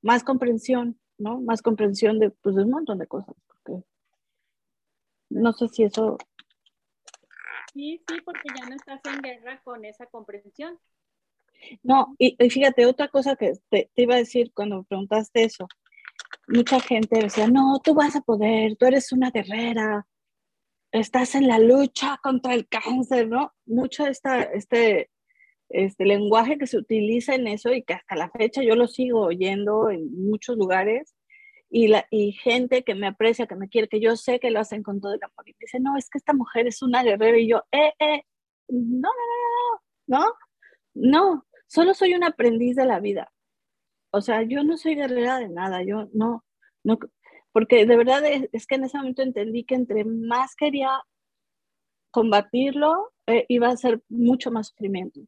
[0.02, 1.40] más comprensión, ¿no?
[1.40, 3.84] Más comprensión de, pues, de un montón de cosas, porque
[5.30, 6.18] no sé si eso
[7.76, 10.78] Sí, sí, porque ya no estás en guerra con esa comprensión.
[11.82, 15.68] No, y, fíjate, otra cosa que te, iba a decir cuando me preguntaste eso,
[16.48, 20.06] mucha gente decía, no, tú vas a poder, tú eres una guerrera,
[20.90, 23.52] estás en la lucha contra el cáncer, ¿no?
[23.66, 25.10] Mucho esta, este,
[25.68, 29.20] este lenguaje que se utiliza en eso y que hasta la fecha yo lo sigo
[29.20, 31.14] oyendo en muchos lugares,
[31.68, 34.60] y, la, y gente que me aprecia, que me quiere, que yo sé que lo
[34.60, 35.48] hacen con todo el amor.
[35.48, 37.38] Y me dice, no, es que esta mujer es una guerrera.
[37.38, 38.22] Y yo, eh, eh,
[38.68, 39.08] no,
[40.06, 40.32] no, no, no,
[40.94, 43.32] no, solo soy un aprendiz de la vida.
[44.10, 46.44] O sea, yo no soy guerrera de nada, yo no,
[46.84, 46.98] no,
[47.52, 51.02] porque de verdad es, que en ese momento entendí que entre más quería
[52.10, 55.20] combatirlo, eh, iba a ser mucho más sufrimiento.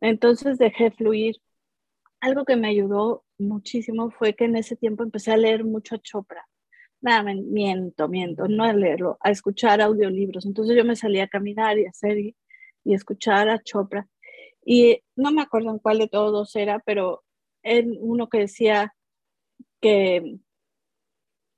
[0.00, 1.36] Entonces dejé fluir.
[2.20, 6.46] Algo que me ayudó muchísimo fue que en ese tiempo empecé a leer mucho Chopra.
[7.00, 10.46] Nada, miento, miento, no a leerlo, a escuchar audiolibros.
[10.46, 12.36] Entonces yo me salía a caminar y a hacer y,
[12.84, 14.08] escuchar a Chopra.
[14.64, 17.22] Y no me acuerdo en cuál de todos era, pero
[17.62, 18.94] en uno que decía
[19.80, 20.38] que,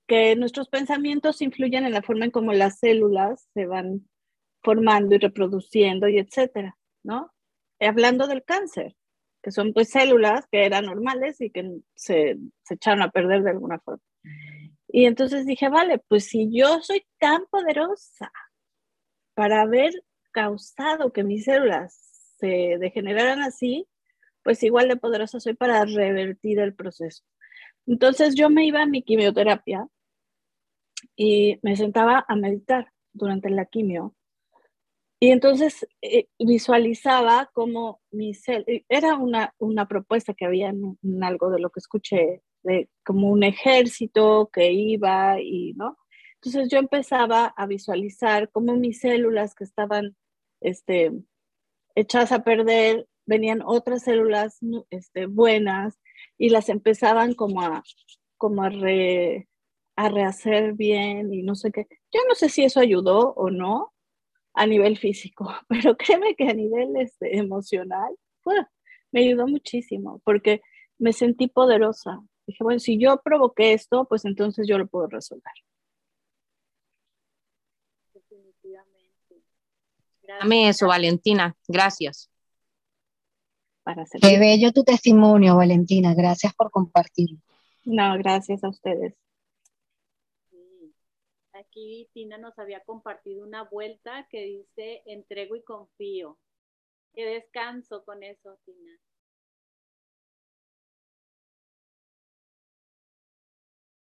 [0.07, 4.07] que nuestros pensamientos influyen en la forma en cómo las células se van
[4.61, 7.31] formando y reproduciendo y etcétera, ¿no?
[7.79, 8.95] Hablando del cáncer
[9.43, 13.51] que son pues células que eran normales y que se, se echaron a perder de
[13.51, 14.01] alguna forma.
[14.87, 18.31] Y entonces dije, vale, pues si yo soy tan poderosa
[19.33, 19.91] para haber
[20.31, 21.93] causado que mis células
[22.39, 23.87] se degeneraran así,
[24.43, 27.23] pues igual de poderosa soy para revertir el proceso.
[27.85, 29.87] Entonces yo me iba a mi quimioterapia
[31.15, 34.15] y me sentaba a meditar durante la quimio
[35.23, 41.23] y entonces eh, visualizaba como mi cel eh, era una, una propuesta que había en,
[41.23, 45.97] algo de lo que escuché, de como un ejército que iba y, ¿no?
[46.35, 50.17] Entonces yo empezaba a visualizar cómo mis células que estaban
[50.59, 51.13] este,
[51.95, 54.59] echadas a perder, venían otras células
[54.89, 56.01] este, buenas
[56.37, 57.81] y las empezaban como a,
[58.35, 58.71] como a,
[59.95, 61.87] a rehacer bien y no sé qué.
[62.11, 63.92] Yo no sé si eso ayudó o no,
[64.53, 68.15] a nivel físico, pero créeme que a nivel este, emocional,
[69.11, 70.61] me ayudó muchísimo, porque
[70.97, 72.19] me sentí poderosa.
[72.45, 75.53] Dije, bueno, si yo provoqué esto, pues entonces yo lo puedo resolver.
[78.13, 79.41] Definitivamente.
[80.27, 81.55] Dame eso, Valentina.
[81.67, 82.29] Gracias.
[83.83, 86.13] Para Qué bello tu testimonio, Valentina.
[86.13, 87.39] Gracias por compartirlo.
[87.85, 89.13] No, gracias a ustedes.
[91.53, 96.39] Aquí Tina nos había compartido una vuelta que dice entrego y confío.
[97.13, 98.99] Qué descanso con eso, Tina.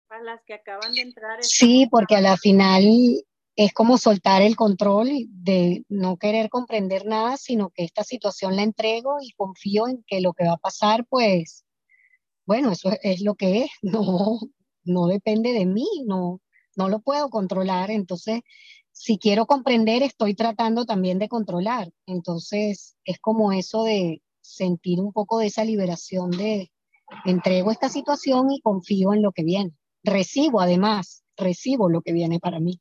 [0.07, 1.43] Para las que acaban de entrar.
[1.43, 2.85] Sí, porque a la final
[3.55, 8.63] es como soltar el control de no querer comprender nada, sino que esta situación la
[8.63, 11.65] entrego y confío en que lo que va a pasar, pues,
[12.45, 14.39] bueno, eso es, lo que es, no,
[14.85, 16.39] no depende de mí, no,
[16.75, 18.41] no lo puedo controlar, entonces
[18.93, 21.89] si quiero comprender, estoy tratando también de controlar.
[22.05, 26.71] Entonces, es como eso de sentir un poco de esa liberación de
[27.25, 29.71] entrego esta situación y confío en lo que viene.
[30.03, 32.79] Recibo además, recibo lo que viene para mí.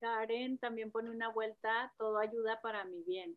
[0.00, 3.36] Karen también pone una vuelta, todo ayuda para mi bien.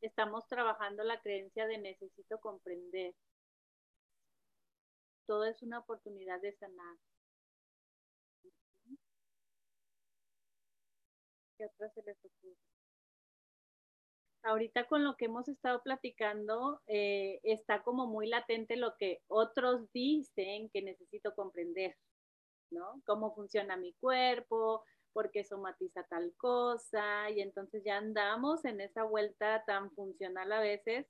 [0.00, 3.14] Estamos trabajando la creencia de necesito comprender
[5.26, 6.96] todo es una oportunidad de sanar.
[11.56, 12.56] ¿Qué otra se les ocurre?
[14.42, 19.90] Ahorita con lo que hemos estado platicando, eh, está como muy latente lo que otros
[19.92, 21.96] dicen que necesito comprender,
[22.70, 23.00] ¿no?
[23.06, 24.84] Cómo funciona mi cuerpo,
[25.14, 30.60] por qué somatiza tal cosa, y entonces ya andamos en esa vuelta tan funcional a
[30.60, 31.06] veces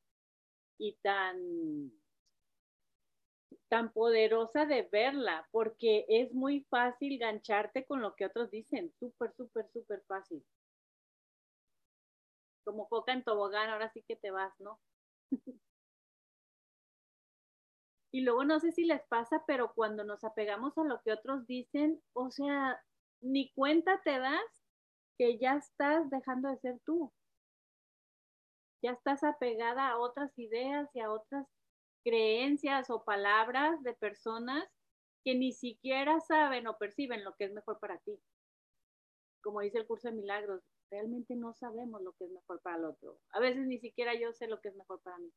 [0.78, 1.90] y tan
[3.74, 9.34] tan poderosa de verla, porque es muy fácil gancharte con lo que otros dicen, súper,
[9.34, 10.44] súper, súper fácil.
[12.62, 14.78] Como foca en tobogán, ahora sí que te vas, ¿no?
[18.12, 21.44] y luego no sé si les pasa, pero cuando nos apegamos a lo que otros
[21.48, 22.80] dicen, o sea,
[23.22, 24.68] ni cuenta te das
[25.18, 27.12] que ya estás dejando de ser tú.
[28.84, 31.48] Ya estás apegada a otras ideas y a otras
[32.04, 34.64] creencias o palabras de personas
[35.24, 38.20] que ni siquiera saben o perciben lo que es mejor para ti.
[39.42, 42.84] Como dice el curso de milagros, realmente no sabemos lo que es mejor para el
[42.84, 43.18] otro.
[43.30, 45.32] A veces ni siquiera yo sé lo que es mejor para mí,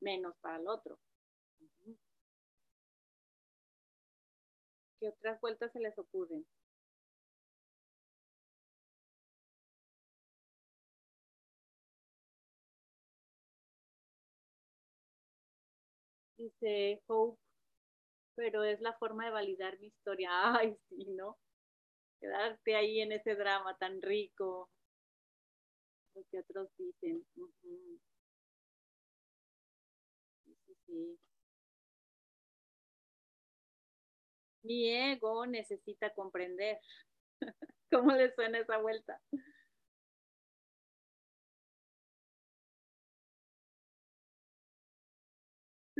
[0.00, 0.98] menos para el otro.
[5.00, 6.46] ¿Qué otras vueltas se les ocurren?
[16.40, 17.38] Dice Hope,
[18.34, 20.30] pero es la forma de validar mi historia.
[20.60, 21.38] Ay, sí, ¿no?
[22.20, 24.70] Quedarte ahí en ese drama tan rico.
[26.14, 27.24] Lo que otros dicen.
[27.34, 28.00] sí,
[30.86, 31.18] sí.
[34.62, 36.78] Mi ego necesita comprender.
[37.92, 39.20] ¿Cómo le suena esa vuelta?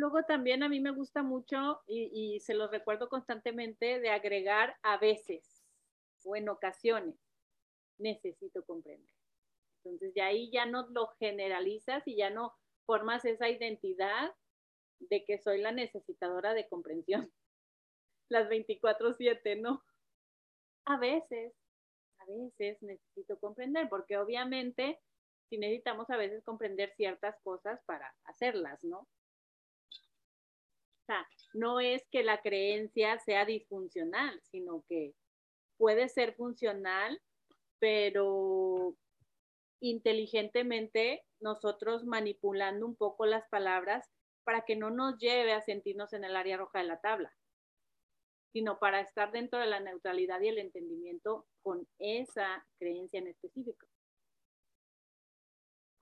[0.00, 4.96] Luego también a mí me gusta mucho y, se lo recuerdo constantemente de agregar a
[4.96, 5.62] veces
[6.24, 7.16] o en ocasiones.
[7.98, 9.12] Necesito comprender.
[9.84, 12.54] Entonces ya ahí ya no lo generalizas y ya no
[12.86, 14.34] formas esa identidad
[15.00, 17.30] de que soy la necesitadora de comprensión.
[18.30, 19.84] Las 24/7, ¿no?
[20.86, 21.52] A veces,
[22.20, 24.98] a veces necesito comprender, porque obviamente
[25.50, 29.06] si necesitamos a veces comprender ciertas cosas para hacerlas, ¿no?
[31.54, 35.14] No es que la creencia sea disfuncional, sino que
[35.76, 37.20] puede ser funcional,
[37.78, 38.96] pero
[39.80, 44.08] inteligentemente nosotros manipulando un poco las palabras
[44.44, 47.32] para que no nos lleve a sentirnos en el área roja de la tabla,
[48.52, 53.86] sino para estar dentro de la neutralidad y el entendimiento con esa creencia en específico.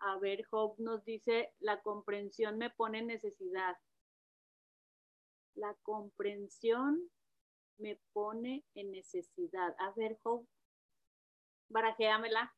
[0.01, 3.77] A ver, Job nos dice, la comprensión me pone necesidad
[5.55, 7.01] la comprensión
[7.79, 9.75] me pone en necesidad.
[9.79, 10.49] A ver, Hope,
[11.69, 12.53] barajéamela.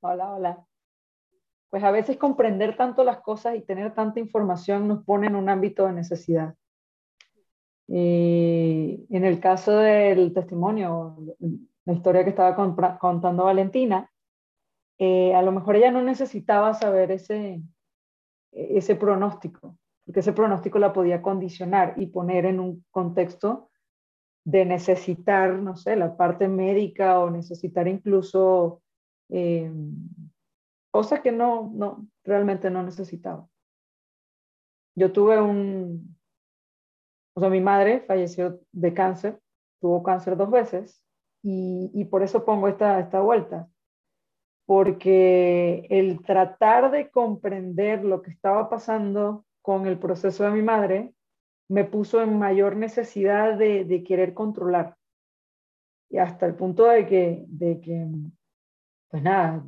[0.00, 0.66] hola, hola.
[1.68, 5.48] Pues a veces comprender tanto las cosas y tener tanta información nos pone en un
[5.48, 6.54] ámbito de necesidad.
[7.88, 11.16] Y en el caso del testimonio,
[11.84, 12.56] la historia que estaba
[12.98, 14.10] contando Valentina,
[14.98, 17.62] eh, a lo mejor ella no necesitaba saber ese,
[18.56, 23.70] ese pronóstico, porque ese pronóstico la podía condicionar y poner en un contexto
[24.44, 28.82] de necesitar, no sé, la parte médica o necesitar incluso
[29.28, 29.70] eh,
[30.90, 33.46] cosas que no, no, realmente no necesitaba.
[34.94, 36.16] Yo tuve un,
[37.34, 39.40] o sea, mi madre falleció de cáncer,
[39.80, 41.04] tuvo cáncer dos veces
[41.42, 43.68] y, y por eso pongo esta, esta vuelta,
[44.66, 51.14] porque el tratar de comprender lo que estaba pasando con el proceso de mi madre
[51.68, 54.96] me puso en mayor necesidad de, querer controlar.
[56.10, 58.06] Y hasta el punto de que, de que
[59.08, 59.64] pues nada,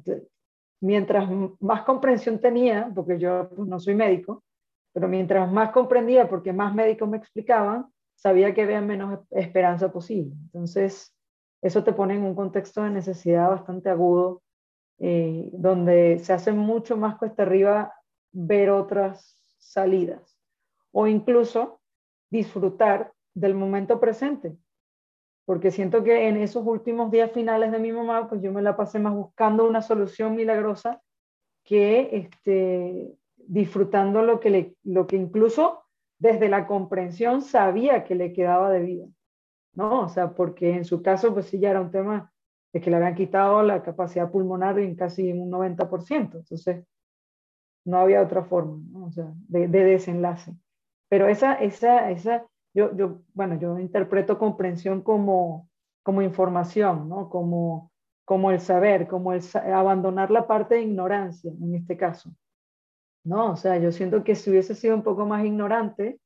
[0.81, 1.29] mientras
[1.61, 4.45] más comprensión tenía, porque yo pues, no soy médico,
[4.93, 10.35] pero mientras más comprendía, porque más médicos me explicaban, sabía que había menos esperanza posible.
[10.45, 11.15] Entonces,
[11.63, 14.43] eso te pone en un contexto de necesidad bastante agudo,
[14.99, 17.95] eh, donde se hace mucho más cuesta arriba
[18.33, 20.39] ver otras salidas
[20.93, 21.81] o incluso
[22.31, 24.57] disfrutar del momento presente.
[25.45, 28.77] Porque siento que en esos últimos días finales de mi mamá, pues yo me la
[28.77, 31.01] pasé más buscando una solución milagrosa
[31.65, 35.85] que este, disfrutando lo que, lo que incluso
[36.19, 39.07] desde la comprensión sabía que le quedaba de vida.
[39.75, 40.03] ¿no?
[40.03, 42.33] O sea, porque en su caso, pues sí, ya era un tema
[42.73, 46.39] de que le habían quitado la capacidad pulmonar en casi un 90%.
[46.39, 46.85] Entonces,
[47.85, 50.55] no había otra forma, o sea, de, de, desenlace.
[51.09, 55.69] Pero esa, esa, esa, yo, yo, bueno, yo interpreto comprensión como,
[56.03, 57.31] como información, ¿no?
[57.31, 57.91] Como,
[58.25, 59.43] como el saber, como el
[59.73, 62.31] abandonar la parte de ignorancia en este caso.
[63.29, 63.53] ¿no?
[63.53, 66.19] O sea, yo siento que si hubiese sido un poco más ignorante,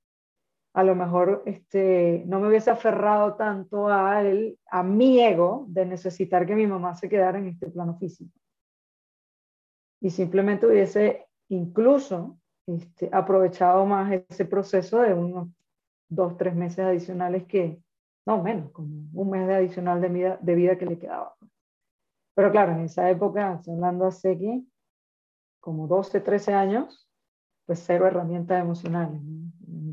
[0.74, 6.54] a lo mejor este, no me hubiese aferrado tanto a mi ego de necesitar que
[6.54, 8.32] mi mamá se quedara en este plano físico.
[10.00, 15.48] Y simplemente hubiese incluso este, aprovechado más ese proceso de unos
[16.08, 17.82] dos, tres meses adicionales que,
[18.26, 21.34] no menos, como un mes de adicional de vida, que le quedaba.
[22.34, 24.62] Pero claro, en esa época, hablando hace que
[25.60, 27.08] como 12, 13 años,
[27.66, 29.20] pues cero herramientas emocionales,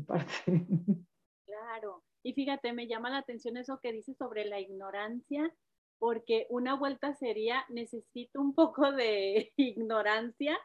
[0.00, 0.26] mi parte.
[1.46, 5.52] Claro, y fíjate, me llama la atención eso que dices sobre la ignorancia,
[5.98, 10.56] porque una vuelta sería, necesito un poco de ignorancia,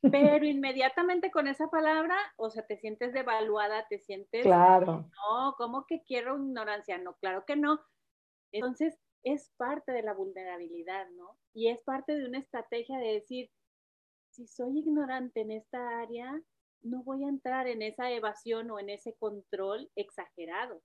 [0.00, 5.10] pero inmediatamente con esa palabra, o sea, te sientes devaluada, te sientes, claro.
[5.10, 6.98] no, ¿cómo que quiero ignorancia?
[6.98, 7.80] No, claro que no.
[8.52, 11.36] Entonces, es parte de la vulnerabilidad, ¿no?
[11.52, 13.50] Y es parte de una estrategia de decir,
[14.30, 16.40] si soy ignorante en esta área,
[16.82, 20.80] no voy a entrar en esa evasión o en ese control exagerado.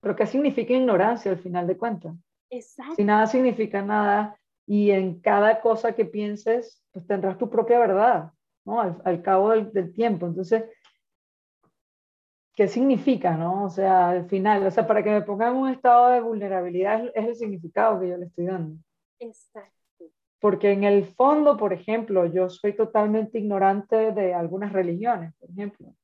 [0.00, 2.14] Pero ¿qué significa ignorancia al final de cuentas?
[2.50, 2.96] Exacto.
[2.96, 8.32] Si nada significa nada y en cada cosa que pienses, pues tendrás tu propia verdad,
[8.64, 8.80] ¿no?
[8.80, 10.26] Al, cabo del, del, tiempo.
[10.26, 10.64] Entonces,
[12.54, 13.64] ¿qué significa, no?
[13.64, 17.04] O sea, al final, o sea, para que me ponga en un estado de vulnerabilidad
[17.06, 18.76] es, es el significado que yo le estoy dando.
[19.18, 19.81] Exacto.
[20.42, 25.94] Porque en el fondo, por ejemplo, yo soy totalmente ignorante de algunas religiones, por ejemplo.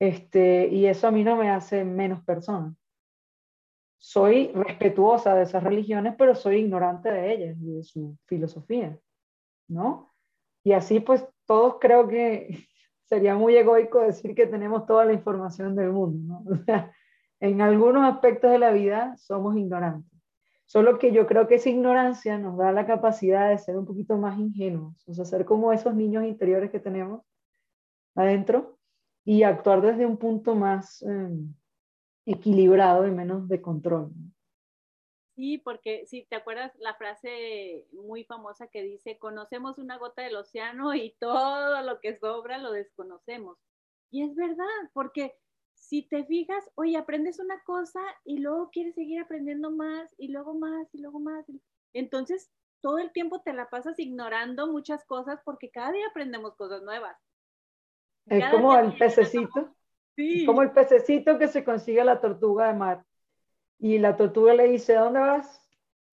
[0.00, 2.74] Este, y eso a mí no me hace menos persona.
[3.98, 8.98] Soy respetuosa de esas religiones, pero soy ignorante de ellas y de su filosofía,
[9.68, 10.12] ¿no?
[10.64, 12.48] Y así pues todos creo que
[13.04, 16.42] sería muy egoico decir que tenemos toda la información del mundo.
[16.50, 16.92] O sea,
[17.38, 20.15] en algunos aspectos de la vida somos ignorantes.
[20.66, 24.16] Solo que yo creo que esa ignorancia nos da la capacidad de ser un poquito
[24.16, 27.22] más ingenuos, o sea, ser como esos niños interiores que tenemos
[28.16, 28.78] adentro
[29.24, 31.30] y actuar desde un punto más eh,
[32.26, 34.12] equilibrado y menos de control.
[35.36, 40.36] Sí, porque si te acuerdas la frase muy famosa que dice, conocemos una gota del
[40.36, 43.58] océano y todo lo que sobra lo desconocemos.
[44.10, 44.64] Y es verdad,
[44.94, 45.36] porque
[45.76, 50.54] si te fijas, oye, aprendes una cosa y luego quieres seguir aprendiendo más y luego
[50.54, 51.44] más y luego más.
[51.92, 52.50] Entonces,
[52.80, 57.16] todo el tiempo te la pasas ignorando muchas cosas porque cada día aprendemos cosas nuevas.
[58.26, 59.74] Es como el pececito.
[60.16, 60.40] Sí.
[60.40, 63.04] Es como el pececito que se consigue la tortuga de mar.
[63.78, 65.62] Y la tortuga le dice, ¿dónde vas?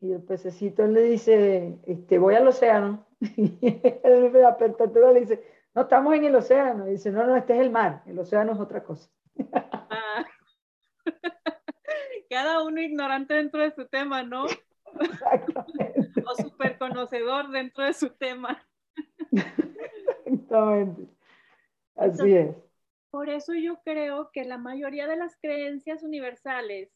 [0.02, 3.08] Y el pececito le dice, este, voy al océano.
[3.38, 5.44] Y la tortuga le dice,
[5.74, 6.88] no, estamos en el océano.
[6.88, 8.04] Y dice, no, no, este es el mar.
[8.06, 9.10] El océano es otra cosa.
[9.90, 10.26] Ah.
[12.30, 14.46] Cada uno ignorante dentro de su tema, ¿no?
[14.46, 18.66] o súper conocedor dentro de su tema.
[20.26, 21.08] Exactamente.
[21.96, 22.56] Así es.
[23.12, 26.92] Por eso yo creo que la mayoría de las creencias universales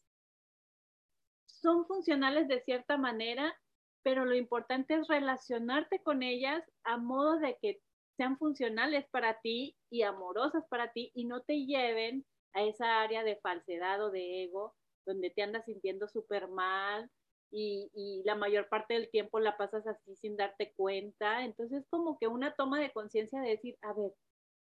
[1.46, 3.54] son funcionales de cierta manera,
[4.02, 7.80] pero lo importante es relacionarte con ellas a modo de que
[8.18, 13.22] sean funcionales para ti y amorosas para ti y no te lleven a esa área
[13.22, 14.74] de falsedad o de ego
[15.06, 17.08] donde te andas sintiendo súper mal
[17.50, 21.44] y, y, la mayor parte del tiempo la pasas así sin darte cuenta.
[21.44, 24.12] Entonces, como que una toma de conciencia de decir, a ver,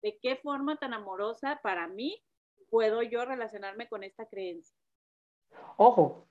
[0.02, 2.22] ¿de qué forma tan amorosa para mí
[2.70, 4.76] puedo yo relacionarme con esta creencia?
[5.78, 6.28] Ojo,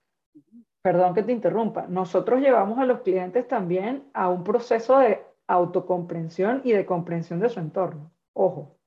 [0.83, 6.62] perdón que te interrumpa, nosotros llevamos a los clientes también a un proceso de autocomprensión
[6.64, 8.11] y de comprensión de su entorno.
[8.32, 8.78] Ojo,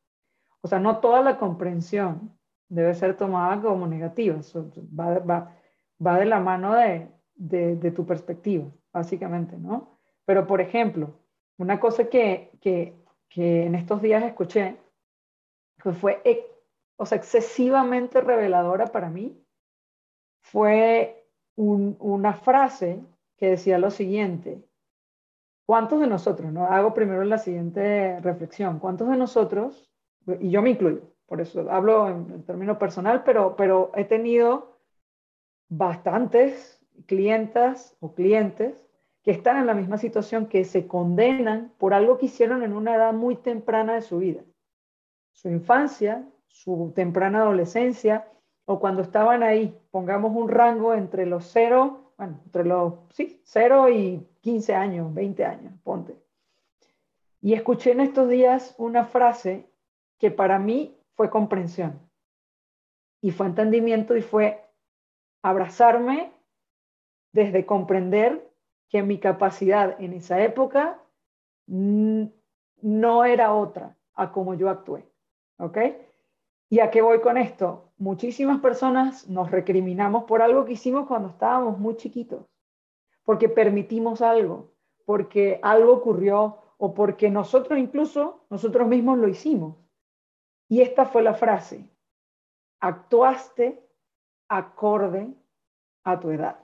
[0.62, 2.36] o sea, no toda la comprensión
[2.68, 4.40] debe ser tomada como negativa,
[5.00, 5.56] va, va,
[6.06, 10.00] va de la mano de, de, tu perspectiva, básicamente, ¿no?
[10.26, 11.20] Pero, por ejemplo,
[11.58, 12.96] una cosa que, que,
[13.30, 14.78] que en estos días escuché,
[15.84, 16.22] que fue
[16.98, 19.40] o sea, excesivamente reveladora para mí,
[20.42, 23.04] fue una frase
[23.38, 24.64] que decía lo siguiente,
[25.66, 26.66] ¿cuántos de nosotros, no?
[26.66, 29.92] Hago primero la siguiente reflexión, ¿cuántos de nosotros,
[30.40, 34.78] y yo me incluyo, por eso hablo en, en términos personal, pero, he tenido
[35.70, 38.88] bastantes clientas o clientes
[39.24, 42.96] que están en la misma situación, que se condenan por algo que hicieron en una
[42.96, 44.44] edad muy temprana de su vida.
[45.32, 48.28] Su infancia, su temprana adolescencia,
[48.66, 53.90] o cuando estaban ahí, pongamos un rango entre los 0, bueno, entre los, sí, 0
[53.90, 56.16] y 15 años, 20 años, ponte.
[57.42, 59.68] Y escuché en estos días una frase
[60.20, 62.00] que para mí fue comprensión
[63.22, 64.64] y fue entendimiento y fue
[65.42, 66.32] abrazarme
[67.32, 68.48] desde comprender
[68.88, 71.02] que mi capacidad en esa época
[71.66, 75.10] no era otra a como yo actué.
[75.58, 75.80] ¿Ok?
[76.70, 77.92] ¿Y a qué voy con esto?
[77.98, 82.46] Muchísimas personas nos recriminamos por algo que hicimos cuando estábamos muy chiquitos,
[83.26, 84.72] porque permitimos algo,
[85.06, 89.76] porque algo ocurrió o porque nosotros incluso, nosotros mismos lo hicimos.
[90.70, 91.90] Y esta fue la frase,
[92.80, 93.82] actuaste
[94.48, 95.34] acorde
[96.04, 96.60] a tu edad.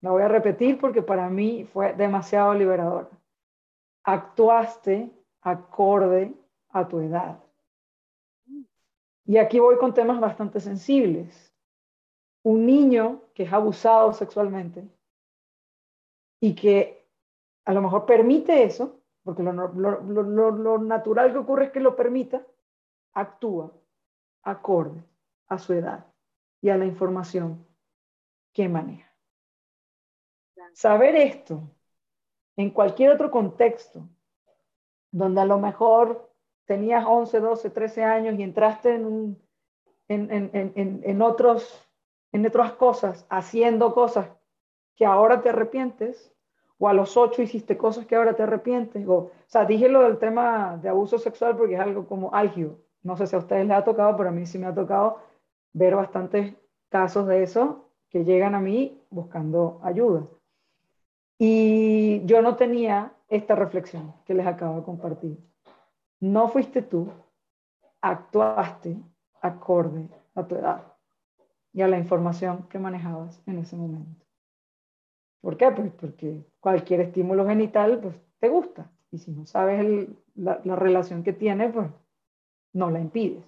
[0.00, 3.10] La voy a repetir porque para mí fue demasiado liberador.
[4.02, 5.10] Actuaste
[5.42, 6.34] acorde
[6.70, 7.38] a tu edad.
[9.26, 11.49] Y aquí voy con temas bastante sensibles.
[12.42, 14.88] Un niño que es abusado sexualmente
[16.40, 17.06] y que
[17.64, 21.80] a lo mejor permite eso, porque lo, lo, lo, lo natural que ocurre es que
[21.80, 22.44] lo permita,
[23.12, 23.72] actúa
[24.42, 25.04] acorde
[25.48, 26.06] a su edad
[26.62, 27.66] y a la información
[28.52, 29.10] que maneja.
[30.72, 31.62] Saber esto
[32.56, 34.08] en cualquier otro contexto,
[35.10, 36.30] donde a lo mejor
[36.66, 39.42] tenías 11, 12, 13 años y entraste en, un,
[40.08, 41.89] en, en, en, en, otros,
[42.32, 44.28] en otras cosas, haciendo cosas
[44.96, 46.32] que ahora te arrepientes,
[46.78, 50.02] o a los 8 hiciste cosas que ahora te arrepientes, o, o sea, dije lo
[50.02, 52.78] del tema de abuso sexual porque es algo como álgido.
[53.02, 55.18] No sé si a ustedes les ha tocado, pero a mí sí me ha tocado
[55.72, 56.54] ver bastantes
[56.88, 60.24] casos de eso que llegan a mí buscando ayuda.
[61.38, 65.38] Y yo no tenía esta reflexión que les acabo de compartir.
[66.18, 67.08] No fuiste tú,
[68.00, 68.96] actuaste
[69.40, 70.89] acorde a tu edad
[71.72, 74.26] y a la información que manejabas en ese momento.
[75.40, 75.70] ¿Por qué?
[75.70, 78.90] Pues porque cualquier estímulo genital pues, te gusta.
[79.10, 81.88] Y si no sabes la, la, relación que tiene, pues
[82.72, 83.44] no la impides.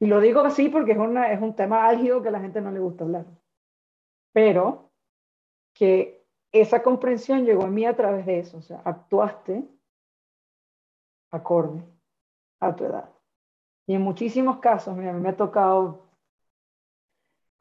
[0.00, 2.60] Y lo digo así porque es, una, es un tema álgido que a la gente
[2.60, 3.26] no le gusta hablar.
[4.32, 4.90] Pero
[5.74, 8.58] que esa comprensión llegó a mí a través de eso.
[8.58, 9.68] O sea, actuaste
[11.30, 11.84] acorde
[12.60, 13.10] a tu edad.
[13.86, 16.09] Y en muchísimos casos, mira, a mí me ha tocado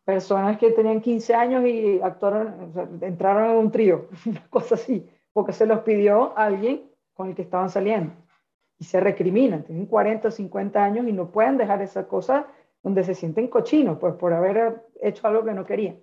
[0.10, 5.54] personas que tenían 15 años y actuaron, entraron en un trío, una cosa así, porque
[5.54, 8.12] se los pidió alguien con el que estaban saliendo.
[8.80, 12.48] Y se recriminan, tienen 40 o 50 años y no pueden dejar esa cosa
[12.82, 16.00] donde se sienten cochinos, pues por haber hecho algo que no querían.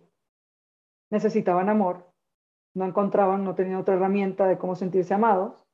[1.10, 2.06] Necesitaban amor,
[2.74, 5.66] no encontraban, no tenían otra herramienta de cómo sentirse amados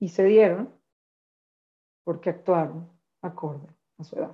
[0.00, 0.74] y se dieron
[2.02, 2.90] porque actuaron
[3.22, 3.68] acorde
[3.98, 4.32] a su edad.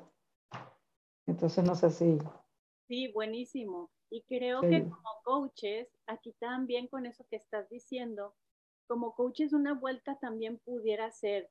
[1.27, 2.19] Entonces, no sé si...
[2.89, 3.91] Sí, buenísimo.
[4.11, 4.69] Y creo sí.
[4.69, 8.35] que como coaches, aquí también con eso que estás diciendo,
[8.87, 11.51] como coaches una vuelta también pudiera ser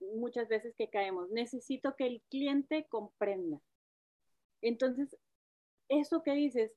[0.00, 3.60] muchas veces que caemos, necesito que el cliente comprenda.
[4.62, 5.16] Entonces,
[5.88, 6.72] eso que dices,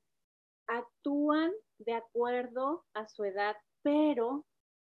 [0.68, 4.46] actúan de acuerdo a su edad, pero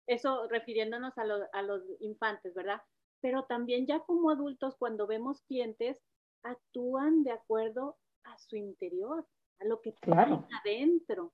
[0.08, 2.82] eso refiriéndonos a, lo, a los infantes, ¿verdad?
[3.24, 5.98] pero también ya como adultos, cuando vemos clientes,
[6.44, 9.26] actúan de acuerdo a su interior,
[9.60, 10.48] a lo que claro.
[10.62, 11.34] adentro.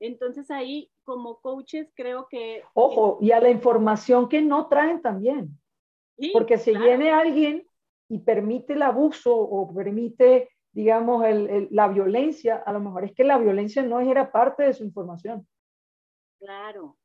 [0.00, 2.62] Entonces ahí como coaches creo que...
[2.74, 5.58] Ojo, y a la información que no traen también.
[6.18, 6.86] Sí, Porque si claro.
[6.86, 7.66] viene alguien
[8.08, 11.24] y permite el abuso o permite digamos,
[11.70, 15.46] la violencia, a lo mejor es que la violencia no era parte de su información.
[16.38, 16.96] Claro,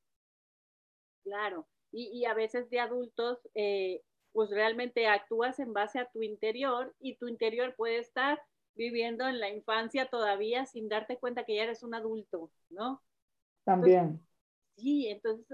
[1.23, 1.67] claro.
[1.91, 4.01] Y, a veces de adultos, eh,
[4.33, 8.41] pues realmente actúas en base a tu interior y tu interior puede estar
[8.75, 13.01] viviendo en la infancia todavía sin darte cuenta que ya eres un adulto, ¿no?
[13.63, 14.21] También.
[14.77, 15.47] sí, entonces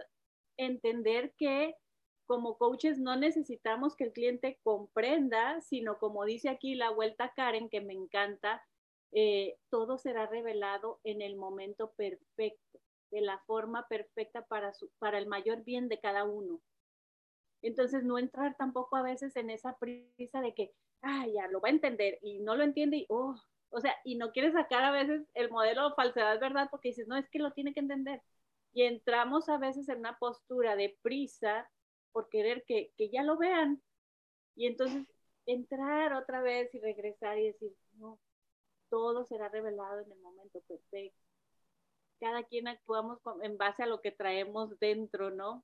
[0.58, 1.76] entender que
[2.26, 7.70] como coaches no necesitamos que el cliente comprenda, sino como dice aquí la vuelta Karen,
[7.70, 8.64] que me encanta,
[9.12, 12.80] eh, todo será revelado en el momento perfecto,
[13.12, 16.62] de la forma perfecta para, su, para el mayor bien de cada uno.
[17.62, 20.74] Entonces, no entrar tampoco a veces en esa prisa de que,
[21.04, 23.36] ah, ya lo va a entender y no lo entiende y, oh,
[23.70, 26.68] o sea, y no quiere sacar a veces el modelo falsedad, ¿verdad?
[26.70, 28.22] Porque dices, no, es que lo tiene que entender.
[28.74, 31.70] Y entramos a veces en una postura de prisa
[32.12, 33.82] por querer que, ya lo vean.
[34.56, 35.08] Y entonces
[35.46, 38.20] entrar otra vez y regresar y decir, no,
[38.90, 41.18] todo será revelado en el momento perfecto.
[42.20, 45.64] Cada quien actuamos en base a lo que traemos dentro, ¿no?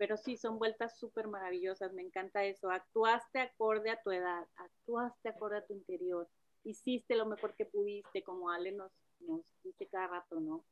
[0.00, 2.70] Pero sí, son vueltas súper maravillosas, me encanta eso.
[2.70, 6.26] Actuaste acorde a tu edad, actuaste acorde a tu interior,
[6.64, 8.90] hiciste lo mejor que pudiste, como Ale nos,
[9.62, 10.64] dice cada rato, ¿no?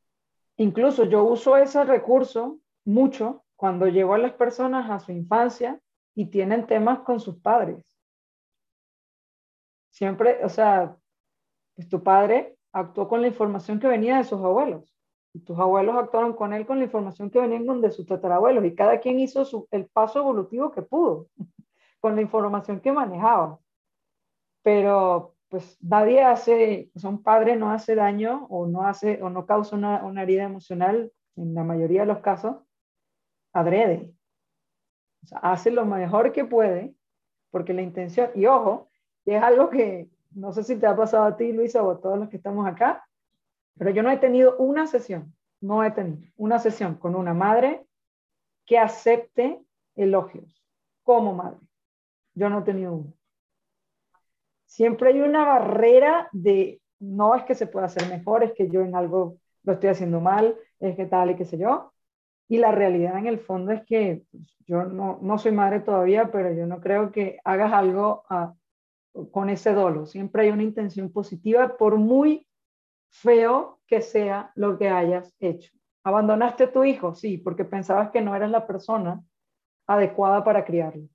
[0.57, 5.79] Incluso yo uso ese recurso mucho cuando llevo a las personas a su infancia
[6.15, 7.85] y tienen temas con sus padres.
[9.91, 10.97] Siempre, o sea,
[11.91, 14.98] tu padre actuó con la información que venía de sus abuelos
[15.45, 18.99] tus abuelos actuaron con él con la información que venía de sus tatarabuelos y cada
[18.99, 21.29] quien hizo su, el paso evolutivo que pudo
[22.01, 23.59] con la información que manejaba.
[24.63, 29.31] Pero pues nadie hace, o sea, un padre no hace daño o no hace o
[29.31, 32.57] no causa una, herida emocional en la mayoría de los casos
[33.53, 34.13] adrede.
[35.33, 36.95] hace lo mejor que puede,
[37.51, 38.89] porque la intención, y ojo,
[39.25, 42.19] es algo que no sé si te ha pasado a ti, Luisa, o a todos
[42.19, 43.08] los que estamos acá,
[43.79, 47.87] pero yo no he tenido una sesión, no he tenido una sesión con una madre
[48.67, 49.63] que acepte
[49.97, 50.63] elogios
[51.05, 51.61] como madre.
[52.35, 53.13] Yo no he tenido una.
[54.67, 58.83] Siempre hay una barrera de, no es que se pueda hacer mejor, es que yo
[58.83, 61.93] en algo lo estoy haciendo mal, es que tal y qué sé yo.
[62.49, 66.31] Y la realidad en el fondo es que pues, yo no, no, soy madre todavía,
[66.31, 68.55] pero yo no creo que hagas algo ah,
[69.31, 70.07] con ese dolo.
[70.07, 72.48] Siempre hay una intención positiva, por muy
[73.11, 75.73] feo que sea lo que hayas hecho.
[76.05, 77.15] ¿Abandonaste a tu hijo?
[77.15, 79.23] Sí, porque pensabas que no eras la persona
[79.87, 81.09] adecuada para criarlo.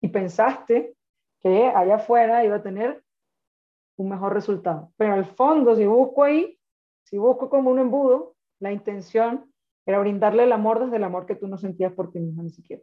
[0.00, 0.96] Y pensaste
[1.40, 3.02] que allá afuera iba a tener
[3.96, 4.92] un mejor resultado.
[4.96, 6.58] Pero al fondo, si busco ahí,
[7.04, 9.52] si busco como un embudo, la intención
[9.86, 12.50] era brindarle el amor desde el amor que tú no sentías por ti misma ni
[12.50, 12.82] siquiera.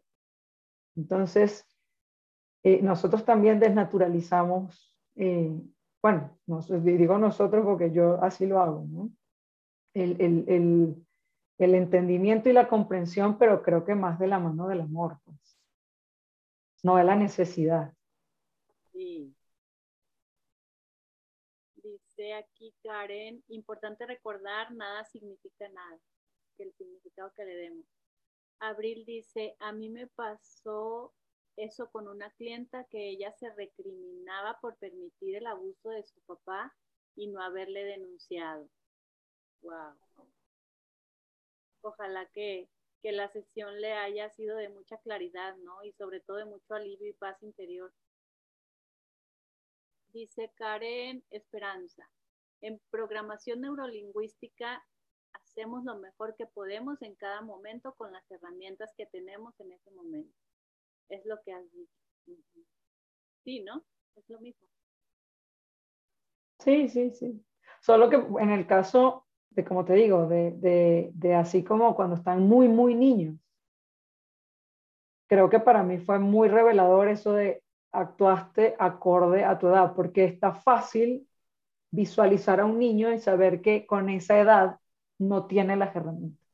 [0.95, 1.65] Entonces,
[2.63, 5.59] eh, nosotros también desnaturalizamos, eh,
[6.01, 6.37] bueno,
[6.83, 8.85] digo nosotros porque yo así lo hago.
[9.93, 11.05] El, el,
[11.57, 15.59] el, entendimiento y la comprensión, pero creo que más de la mano del amor, pues.
[16.83, 17.93] no de la necesidad.
[18.91, 19.33] Sí.
[21.75, 25.97] Dice aquí Karen, importante recordar, nada significa nada
[26.63, 27.85] el significado que le demos.
[28.59, 31.13] Abril dice, a mí me pasó
[31.57, 36.73] eso con una clienta que ella se recriminaba por permitir el abuso de su papá
[37.15, 38.69] y no haberle denunciado.
[39.61, 39.97] Wow.
[41.81, 42.69] Ojalá que,
[43.01, 45.83] que la sesión le haya sido de mucha claridad, ¿no?
[45.83, 47.91] Y sobre todo de mucho alivio y paz interior.
[50.13, 52.07] Dice Karen Esperanza.
[52.61, 54.85] En programación neurolingüística
[55.33, 59.89] hacemos lo mejor que podemos en cada momento con las herramientas que tenemos en ese
[59.91, 60.35] momento.
[61.09, 61.91] Es lo que has dicho.
[63.43, 63.83] Sí, ¿no?
[64.15, 64.67] Es lo mismo.
[66.59, 67.45] Sí, sí, sí.
[67.81, 72.15] Solo que en el caso de, como te digo, de, de, de así como cuando
[72.15, 73.35] están muy, muy niños,
[75.27, 80.25] creo que para mí fue muy revelador eso de actuaste acorde a tu edad, porque
[80.25, 81.27] está fácil
[81.91, 84.79] visualizar a un niño y saber que con esa edad
[85.19, 86.46] no tiene las herramientas.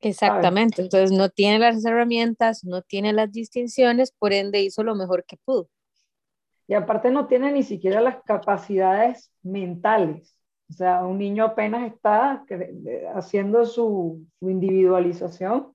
[0.00, 5.24] Exactamente, entonces no tiene las herramientas, no tiene las distinciones, por ende hizo lo mejor
[5.24, 5.68] que pudo.
[6.68, 10.36] Y aparte no tiene ni siquiera las capacidades mentales.
[10.70, 12.44] O sea, un niño apenas está
[13.14, 15.72] haciendo su, individualización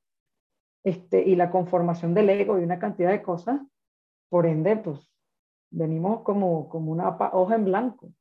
[0.84, 3.60] este, y la conformación del ego y una cantidad de cosas.
[4.30, 5.00] Por ende, pues
[5.72, 8.14] venimos como, como una hoja en blanco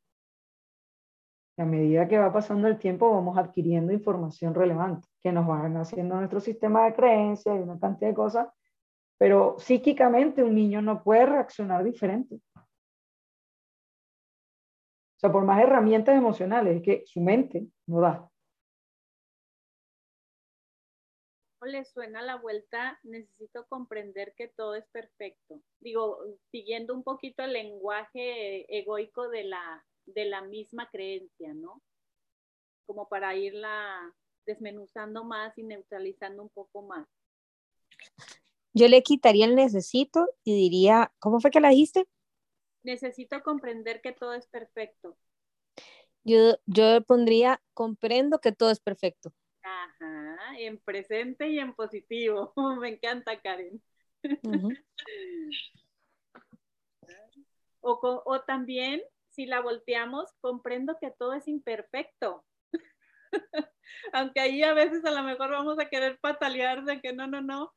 [1.63, 6.17] a medida que va pasando el tiempo vamos adquiriendo información relevante que nos van haciendo
[6.17, 8.49] nuestro sistema de creencias y una cantidad de cosas,
[9.19, 12.41] pero psíquicamente un niño no puede reaccionar diferente.
[15.17, 18.29] sea, por más herramientas emocionales, es que su mente no da.
[21.61, 22.99] ¿Cómo le suena la vuelta?
[23.05, 25.63] Necesito comprender que todo es perfecto.
[25.79, 26.19] Digo,
[26.51, 31.83] siguiendo un poquito el lenguaje egoico de la, de la misma creencia, ¿no?
[32.87, 34.15] Como para irla
[34.47, 37.07] desmenuzando más y neutralizando un poco más.
[38.75, 42.07] Yo le quitaría el necesito y diría, ¿cómo fue que la dijiste?
[42.83, 45.17] Necesito comprender que todo es perfecto.
[46.25, 49.33] Yo, yo pondría, comprendo que todo es perfecto.
[49.63, 52.53] Ajá, en presente y en positivo.
[52.81, 53.83] Me encanta, Karen.
[57.81, 59.03] o, o también,
[59.33, 62.45] si la volteamos, comprendo que todo es imperfecto.
[64.13, 67.41] Aunque ahí a veces a lo mejor vamos a querer patalear de que no, no,
[67.41, 67.73] no,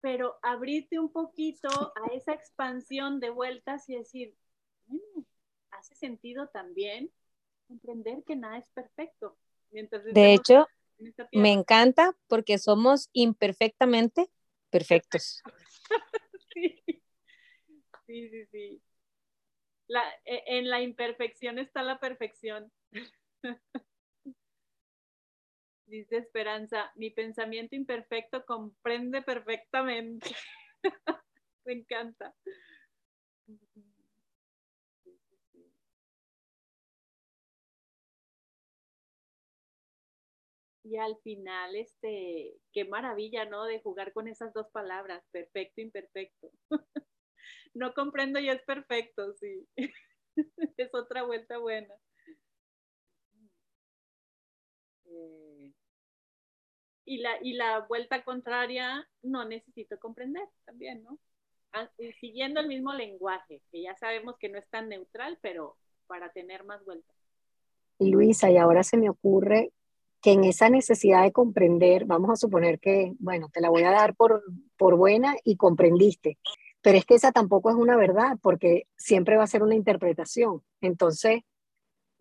[0.00, 4.34] pero abrirte un poquito a esa expansión de vueltas y decir,
[5.70, 7.10] hace sentido también
[7.66, 9.36] comprender que nada es perfecto.
[9.70, 10.68] de hecho,
[11.32, 14.30] me encanta porque somos imperfectamente
[14.70, 15.42] perfectos.
[16.54, 16.82] sí,
[18.06, 18.82] sí, sí.
[19.88, 22.72] E, en la imperfección está la perfección.
[25.86, 30.30] Dice Esperanza, mi pensamiento imperfecto comprende perfectamente.
[31.66, 32.34] Me encanta.
[40.84, 43.64] Y al final, este, qué maravilla, ¿no?
[43.64, 46.50] De jugar con esas dos palabras, perfecto, imperfecto.
[47.74, 49.66] No comprendo y es perfecto, sí.
[50.76, 51.94] Es otra vuelta buena.
[55.04, 55.72] Eh,
[57.04, 61.18] y, la, y la vuelta contraria no necesito comprender también, ¿no?
[61.72, 61.88] Ah,
[62.20, 66.64] siguiendo el mismo lenguaje, que ya sabemos que no es tan neutral, pero para tener
[66.64, 67.16] más vueltas.
[67.98, 69.72] Y Luisa, y ahora se me ocurre
[70.20, 73.90] que en esa necesidad de comprender, vamos a suponer que, bueno, te la voy a
[73.90, 74.42] dar por,
[74.76, 76.38] por buena y comprendiste,
[76.84, 80.62] pero es que esa tampoco es una verdad, porque siempre va a ser una interpretación.
[80.82, 81.40] Entonces,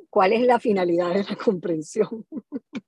[0.09, 2.25] ¿cuál es la finalidad de la comprensión?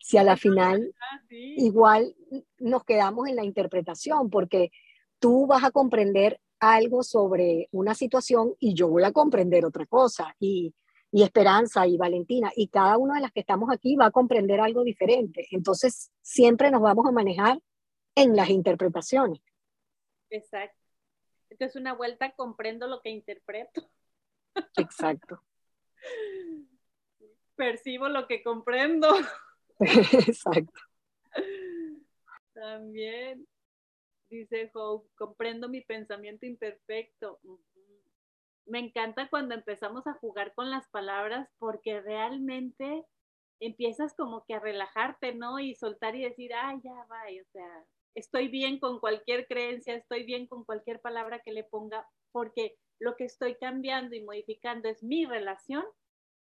[0.00, 2.14] si a la final ah, igual
[2.58, 4.70] nos quedamos en la interpretación, porque
[5.18, 10.36] tú vas a comprender algo sobre una situación y yo voy a comprender otra cosa.
[10.38, 10.74] Y,
[11.10, 14.60] y Esperanza y Valentina, y cada una de las que estamos aquí va a comprender
[14.60, 15.46] algo diferente.
[15.52, 17.62] Entonces, siempre nos vamos a manejar
[18.14, 19.40] en las interpretaciones.
[20.28, 20.83] Exacto.
[21.54, 23.88] Entonces, una vuelta comprendo lo que interpreto.
[24.76, 25.40] Exacto.
[27.54, 29.08] Percibo lo que comprendo.
[29.78, 30.80] Exacto.
[32.54, 33.46] También,
[34.28, 37.38] dice Hope, comprendo mi pensamiento imperfecto.
[38.66, 43.04] Me encanta cuando empezamos a jugar con las palabras porque realmente
[43.60, 45.60] empiezas como que a relajarte, ¿no?
[45.60, 47.84] Y soltar y decir, ah, ya va, o sea,
[48.14, 53.16] estoy bien con cualquier creencia, estoy bien con cualquier palabra que le ponga, porque lo
[53.16, 55.84] que estoy cambiando y modificando es mi relación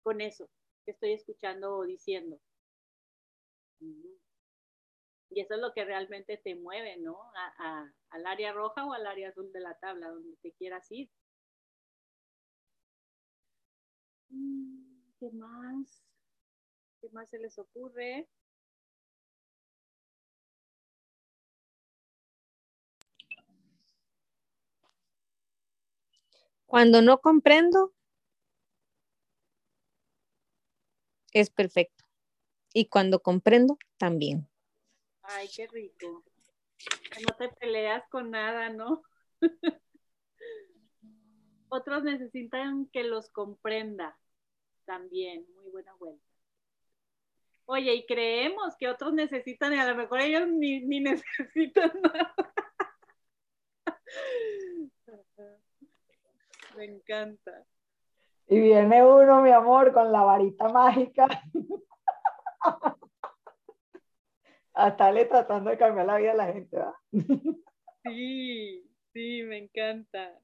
[0.02, 0.48] con eso
[0.84, 2.40] que estoy escuchando o diciendo.
[5.30, 7.18] Y eso es lo que realmente te mueve, ¿no?
[8.10, 11.10] Al área roja o al área azul de la tabla, donde te quieras ir.
[14.30, 16.02] Mm, ¿Qué más?
[17.00, 18.28] ¿Qué más se les ocurre?
[26.68, 27.94] Cuando no comprendo,
[31.32, 32.04] es perfecto
[32.74, 34.46] y cuando comprendo también.
[35.22, 36.22] Ay, qué rico.
[37.26, 39.02] No te peleas con nada, ¿no?
[41.70, 44.18] Otros necesitan que los comprenda
[44.84, 45.46] también.
[45.54, 46.22] Muy buena vuelta.
[47.64, 52.34] Oye, y creemos que otros necesitan y a lo mejor ellos ni, ni necesitan nada.
[56.78, 57.66] Me encanta.
[58.46, 61.26] Y viene uno, mi amor, con la varita mágica.
[64.74, 66.94] a estarle tratando de cambiar la vida a la gente, ¿verdad?
[68.04, 70.38] Sí, sí, me encanta.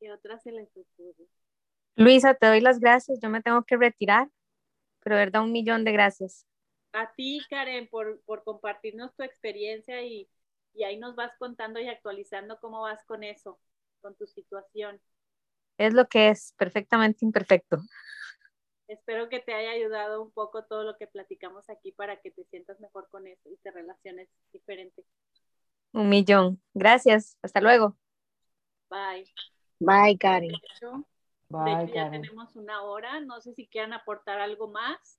[0.00, 1.26] ¿Qué otra se les ocurre?
[1.94, 3.20] Luisa, te doy las gracias.
[3.20, 4.30] Yo me tengo que retirar,
[5.00, 6.46] pero verdad, un millón de gracias.
[6.94, 10.26] A ti, Karen, por, por compartirnos tu experiencia y,
[10.74, 13.58] y ahí nos vas contando y actualizando cómo vas con eso,
[14.00, 15.00] con tu situación.
[15.78, 17.78] Es lo que es, perfectamente imperfecto.
[18.86, 22.44] Espero que te haya ayudado un poco todo lo que platicamos aquí para que te
[22.44, 25.04] sientas mejor con eso y te relaciones diferente.
[25.92, 26.60] Un millón.
[26.74, 27.38] Gracias.
[27.40, 27.96] Hasta luego.
[28.90, 29.32] Bye.
[29.78, 30.18] Bye.
[30.18, 31.06] De hecho,
[31.48, 32.22] Bye, de hecho, ya Karen.
[32.22, 33.20] tenemos una hora.
[33.20, 35.18] No sé si quieran aportar algo más.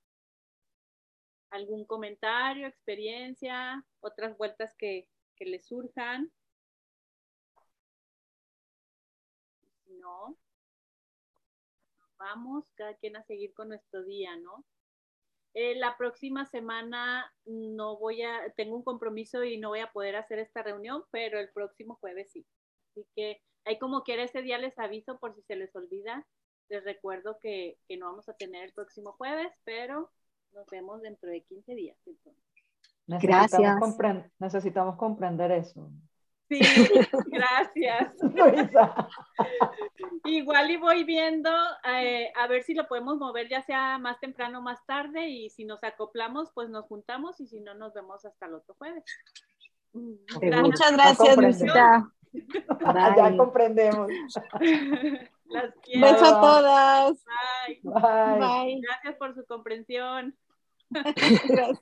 [1.49, 6.31] ¿Algún comentario, experiencia, otras vueltas que, que les surjan?
[9.85, 10.37] Si no,
[12.17, 14.65] vamos cada quien a seguir con nuestro día, ¿no?
[15.53, 20.17] Eh, la próxima semana no voy a, tengo un compromiso y no voy a poder
[20.17, 22.45] hacer esta reunión, pero el próximo jueves sí.
[22.91, 26.27] Así que ahí como quiera ese día les aviso por si se les olvida.
[26.69, 30.11] Les recuerdo que, que no vamos a tener el próximo jueves, pero
[30.51, 31.97] nos vemos dentro de 15 días.
[32.05, 32.44] entonces.
[33.07, 34.31] Necesitamos, Gracias.
[34.39, 35.89] necesitamos comprender eso.
[36.49, 36.59] Sí,
[37.27, 38.13] gracias.
[38.21, 39.07] Luisa.
[40.25, 41.49] Igual y voy viendo
[41.87, 45.49] eh, a ver si lo podemos mover ya sea más temprano o más tarde y
[45.49, 49.03] si nos acoplamos pues nos juntamos y si no nos vemos hasta el otro jueves.
[49.93, 50.61] Gracias.
[50.61, 51.37] Muchas gracias.
[51.37, 52.11] Luisita.
[53.15, 54.07] ya comprendemos.
[55.45, 56.11] Las quiero.
[56.11, 57.25] Beso a todas.
[57.25, 57.79] Bye.
[57.83, 58.39] Bye.
[58.39, 58.81] Bye.
[58.81, 60.35] Gracias por su comprensión.
[60.89, 61.81] Gracias.